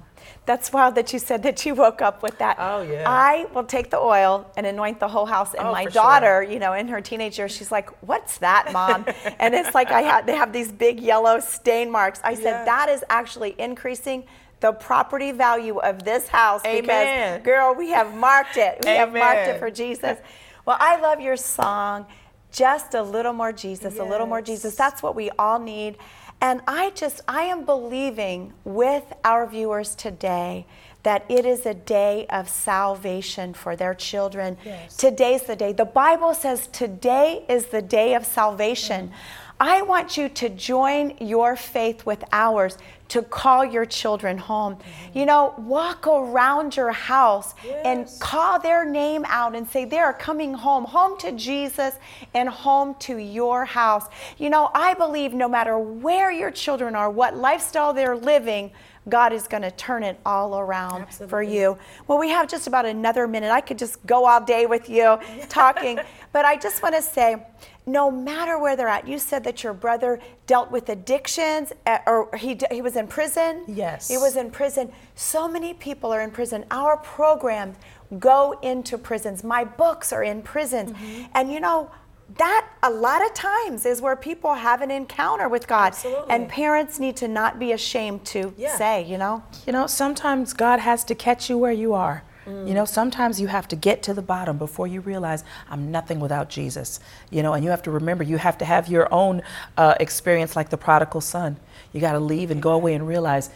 That's 0.46 0.72
wild 0.72 0.94
that 0.94 1.12
you 1.12 1.18
said 1.18 1.42
that 1.42 1.66
you 1.66 1.74
woke 1.74 2.00
up 2.00 2.22
with 2.22 2.38
that. 2.38 2.56
Oh 2.58 2.82
yeah. 2.82 3.04
I 3.06 3.46
will 3.52 3.64
take 3.64 3.90
the 3.90 3.98
oil 3.98 4.50
and 4.56 4.66
anoint 4.66 5.00
the 5.00 5.08
whole 5.08 5.26
house. 5.26 5.54
And 5.54 5.68
oh, 5.68 5.72
my 5.72 5.86
daughter, 5.86 6.42
sure. 6.42 6.52
you 6.52 6.58
know, 6.58 6.72
in 6.72 6.88
her 6.88 7.00
teenage 7.00 7.38
years, 7.38 7.54
she's 7.54 7.72
like, 7.72 7.90
"What's 8.02 8.38
that, 8.38 8.72
mom?" 8.72 9.06
and 9.38 9.54
it's 9.54 9.74
like 9.74 9.90
I 9.90 10.02
had 10.02 10.26
they 10.26 10.36
have 10.36 10.52
these 10.52 10.70
big 10.70 11.00
yellow 11.00 11.40
stain 11.40 11.90
marks. 11.90 12.20
I 12.22 12.34
said 12.34 12.66
that 12.66 12.88
is 12.88 13.04
actually 13.10 13.54
increasing 13.58 14.24
the 14.60 14.72
property 14.72 15.32
value 15.32 15.78
of 15.78 16.04
this 16.04 16.28
house 16.28 16.64
Amen. 16.64 16.82
because 16.82 17.44
girl, 17.44 17.74
we 17.74 17.90
have 17.90 18.14
marked 18.14 18.56
it. 18.56 18.78
We 18.82 18.90
Amen. 18.90 18.98
have 18.98 19.12
marked 19.12 19.48
it 19.48 19.58
for 19.58 19.70
Jesus. 19.70 20.18
Well, 20.64 20.76
I 20.80 21.00
love 21.00 21.20
your 21.20 21.36
song. 21.36 22.06
Just 22.52 22.94
a 22.94 23.02
little 23.02 23.32
more 23.32 23.52
Jesus, 23.52 23.94
yes. 23.94 24.00
a 24.00 24.04
little 24.04 24.26
more 24.26 24.40
Jesus. 24.40 24.74
That's 24.76 25.02
what 25.02 25.14
we 25.14 25.30
all 25.38 25.58
need. 25.58 25.96
And 26.40 26.60
I 26.66 26.90
just, 26.90 27.20
I 27.26 27.42
am 27.42 27.64
believing 27.64 28.52
with 28.64 29.04
our 29.24 29.46
viewers 29.46 29.94
today 29.94 30.66
that 31.02 31.24
it 31.28 31.46
is 31.46 31.64
a 31.66 31.74
day 31.74 32.26
of 32.30 32.48
salvation 32.48 33.54
for 33.54 33.76
their 33.76 33.94
children. 33.94 34.56
Yes. 34.64 34.96
Today's 34.96 35.44
the 35.44 35.54
day. 35.54 35.72
The 35.72 35.84
Bible 35.84 36.34
says 36.34 36.66
today 36.66 37.44
is 37.48 37.66
the 37.66 37.80
day 37.80 38.14
of 38.14 38.26
salvation. 38.26 39.08
Mm-hmm. 39.08 39.14
I 39.58 39.82
want 39.82 40.16
you 40.16 40.28
to 40.28 40.48
join 40.50 41.16
your 41.18 41.56
faith 41.56 42.04
with 42.04 42.22
ours 42.32 42.76
to 43.08 43.22
call 43.22 43.64
your 43.64 43.86
children 43.86 44.36
home. 44.36 44.74
Mm-hmm. 44.74 45.18
You 45.18 45.26
know, 45.26 45.54
walk 45.58 46.06
around 46.06 46.76
your 46.76 46.92
house 46.92 47.54
yes. 47.64 47.82
and 47.84 48.20
call 48.20 48.58
their 48.58 48.84
name 48.84 49.24
out 49.28 49.54
and 49.54 49.68
say, 49.68 49.84
they 49.84 49.98
are 49.98 50.12
coming 50.12 50.52
home, 50.52 50.84
home 50.84 51.16
to 51.18 51.32
Jesus 51.32 51.94
and 52.34 52.48
home 52.48 52.96
to 53.00 53.16
your 53.16 53.64
house. 53.64 54.06
You 54.38 54.50
know, 54.50 54.70
I 54.74 54.94
believe 54.94 55.32
no 55.32 55.48
matter 55.48 55.78
where 55.78 56.30
your 56.30 56.50
children 56.50 56.94
are, 56.94 57.10
what 57.10 57.36
lifestyle 57.36 57.94
they're 57.94 58.16
living, 58.16 58.72
God 59.08 59.32
is 59.32 59.46
going 59.46 59.62
to 59.62 59.70
turn 59.70 60.02
it 60.02 60.18
all 60.26 60.58
around 60.58 61.02
Absolutely. 61.02 61.30
for 61.30 61.42
you. 61.42 61.78
Well, 62.08 62.18
we 62.18 62.30
have 62.30 62.48
just 62.48 62.66
about 62.66 62.86
another 62.86 63.28
minute. 63.28 63.52
I 63.52 63.60
could 63.60 63.78
just 63.78 64.04
go 64.04 64.26
all 64.26 64.40
day 64.40 64.66
with 64.66 64.88
you 64.88 65.18
talking, 65.48 66.00
but 66.32 66.44
I 66.44 66.56
just 66.56 66.82
want 66.82 66.96
to 66.96 67.02
say, 67.02 67.46
no 67.86 68.10
matter 68.10 68.58
where 68.58 68.74
they're 68.76 68.88
at. 68.88 69.06
You 69.06 69.18
said 69.18 69.44
that 69.44 69.62
your 69.62 69.72
brother 69.72 70.20
dealt 70.46 70.70
with 70.70 70.88
addictions, 70.88 71.72
eh, 71.86 71.98
or 72.06 72.28
he, 72.36 72.58
he 72.70 72.82
was 72.82 72.96
in 72.96 73.06
prison. 73.06 73.64
Yes. 73.68 74.08
He 74.08 74.18
was 74.18 74.36
in 74.36 74.50
prison. 74.50 74.92
So 75.14 75.48
many 75.48 75.72
people 75.72 76.12
are 76.12 76.20
in 76.20 76.32
prison. 76.32 76.64
Our 76.70 76.96
programs 76.96 77.76
go 78.18 78.58
into 78.62 78.98
prisons. 78.98 79.44
My 79.44 79.64
books 79.64 80.12
are 80.12 80.24
in 80.24 80.42
prisons. 80.42 80.92
Mm-hmm. 80.92 81.24
And 81.34 81.52
you 81.52 81.60
know, 81.60 81.90
that 82.38 82.68
a 82.82 82.90
lot 82.90 83.24
of 83.24 83.32
times 83.34 83.86
is 83.86 84.02
where 84.02 84.16
people 84.16 84.54
have 84.54 84.82
an 84.82 84.90
encounter 84.90 85.48
with 85.48 85.68
God. 85.68 85.88
Absolutely. 85.88 86.30
And 86.30 86.48
parents 86.48 86.98
need 86.98 87.16
to 87.18 87.28
not 87.28 87.60
be 87.60 87.70
ashamed 87.70 88.24
to 88.26 88.52
yeah. 88.56 88.76
say, 88.76 89.04
you 89.04 89.16
know. 89.16 89.44
You 89.64 89.72
know, 89.72 89.86
sometimes 89.86 90.52
God 90.52 90.80
has 90.80 91.04
to 91.04 91.14
catch 91.14 91.48
you 91.48 91.56
where 91.56 91.72
you 91.72 91.94
are. 91.94 92.24
Mm. 92.46 92.68
You 92.68 92.74
know, 92.74 92.84
sometimes 92.84 93.40
you 93.40 93.48
have 93.48 93.68
to 93.68 93.76
get 93.76 94.02
to 94.04 94.14
the 94.14 94.22
bottom 94.22 94.58
before 94.58 94.86
you 94.86 95.00
realize 95.00 95.44
I'm 95.68 95.90
nothing 95.90 96.20
without 96.20 96.48
Jesus. 96.48 97.00
You 97.30 97.42
know, 97.42 97.54
and 97.54 97.64
you 97.64 97.70
have 97.70 97.82
to 97.82 97.90
remember 97.90 98.24
you 98.24 98.38
have 98.38 98.58
to 98.58 98.64
have 98.64 98.88
your 98.88 99.12
own 99.12 99.42
uh, 99.76 99.94
experience 100.00 100.56
like 100.56 100.70
the 100.70 100.78
prodigal 100.78 101.20
son. 101.20 101.56
You 101.92 102.00
got 102.00 102.12
to 102.12 102.20
leave 102.20 102.50
and 102.50 102.62
go 102.62 102.72
away 102.72 102.94
and 102.94 103.06
realize 103.06 103.50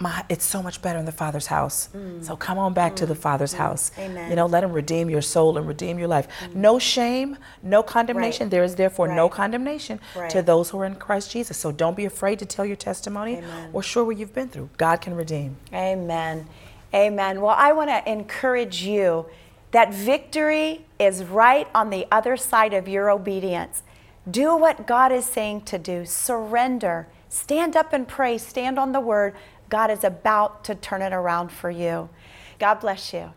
my, 0.00 0.24
it's 0.28 0.44
so 0.44 0.62
much 0.62 0.80
better 0.80 0.98
in 0.98 1.04
the 1.04 1.12
Father's 1.12 1.46
house. 1.46 1.88
Mm. 1.94 2.24
So 2.24 2.36
come 2.36 2.58
on 2.58 2.72
back 2.72 2.92
mm. 2.92 2.96
to 2.96 3.06
the 3.06 3.14
mm. 3.14 3.18
Father's 3.18 3.54
mm. 3.54 3.58
house. 3.58 3.90
Amen. 3.98 4.30
You 4.30 4.36
know, 4.36 4.46
let 4.46 4.62
Him 4.62 4.72
redeem 4.72 5.10
your 5.10 5.22
soul 5.22 5.58
and 5.58 5.66
redeem 5.66 5.98
your 5.98 6.08
life. 6.08 6.28
Mm. 6.40 6.54
No 6.54 6.78
shame, 6.78 7.36
no 7.62 7.82
condemnation. 7.82 8.44
Right. 8.44 8.50
There 8.50 8.62
is 8.62 8.76
therefore 8.76 9.08
right. 9.08 9.16
no 9.16 9.28
condemnation 9.28 10.00
right. 10.14 10.30
to 10.30 10.42
those 10.42 10.70
who 10.70 10.78
are 10.80 10.84
in 10.84 10.94
Christ 10.94 11.32
Jesus. 11.32 11.56
So 11.56 11.72
don't 11.72 11.96
be 11.96 12.04
afraid 12.04 12.38
to 12.38 12.46
tell 12.46 12.64
your 12.64 12.76
testimony 12.76 13.38
Amen. 13.38 13.70
or 13.72 13.82
share 13.82 14.04
what 14.04 14.16
you've 14.16 14.34
been 14.34 14.48
through. 14.48 14.70
God 14.76 15.00
can 15.00 15.14
redeem. 15.14 15.56
Amen. 15.72 16.46
Amen. 16.94 17.40
Well, 17.40 17.54
I 17.56 17.72
want 17.72 17.90
to 17.90 18.10
encourage 18.10 18.82
you 18.82 19.26
that 19.70 19.92
victory 19.92 20.86
is 20.98 21.24
right 21.24 21.68
on 21.74 21.90
the 21.90 22.06
other 22.10 22.36
side 22.36 22.72
of 22.72 22.88
your 22.88 23.10
obedience. 23.10 23.82
Do 24.30 24.56
what 24.56 24.86
God 24.86 25.12
is 25.12 25.24
saying 25.24 25.62
to 25.62 25.78
do, 25.78 26.04
surrender, 26.04 27.08
stand 27.28 27.76
up 27.76 27.92
and 27.92 28.06
pray, 28.06 28.38
stand 28.38 28.78
on 28.78 28.92
the 28.92 29.00
word. 29.00 29.34
God 29.68 29.90
is 29.90 30.04
about 30.04 30.64
to 30.64 30.74
turn 30.74 31.02
it 31.02 31.12
around 31.12 31.50
for 31.50 31.70
you. 31.70 32.08
God 32.58 32.76
bless 32.76 33.12
you. 33.12 33.32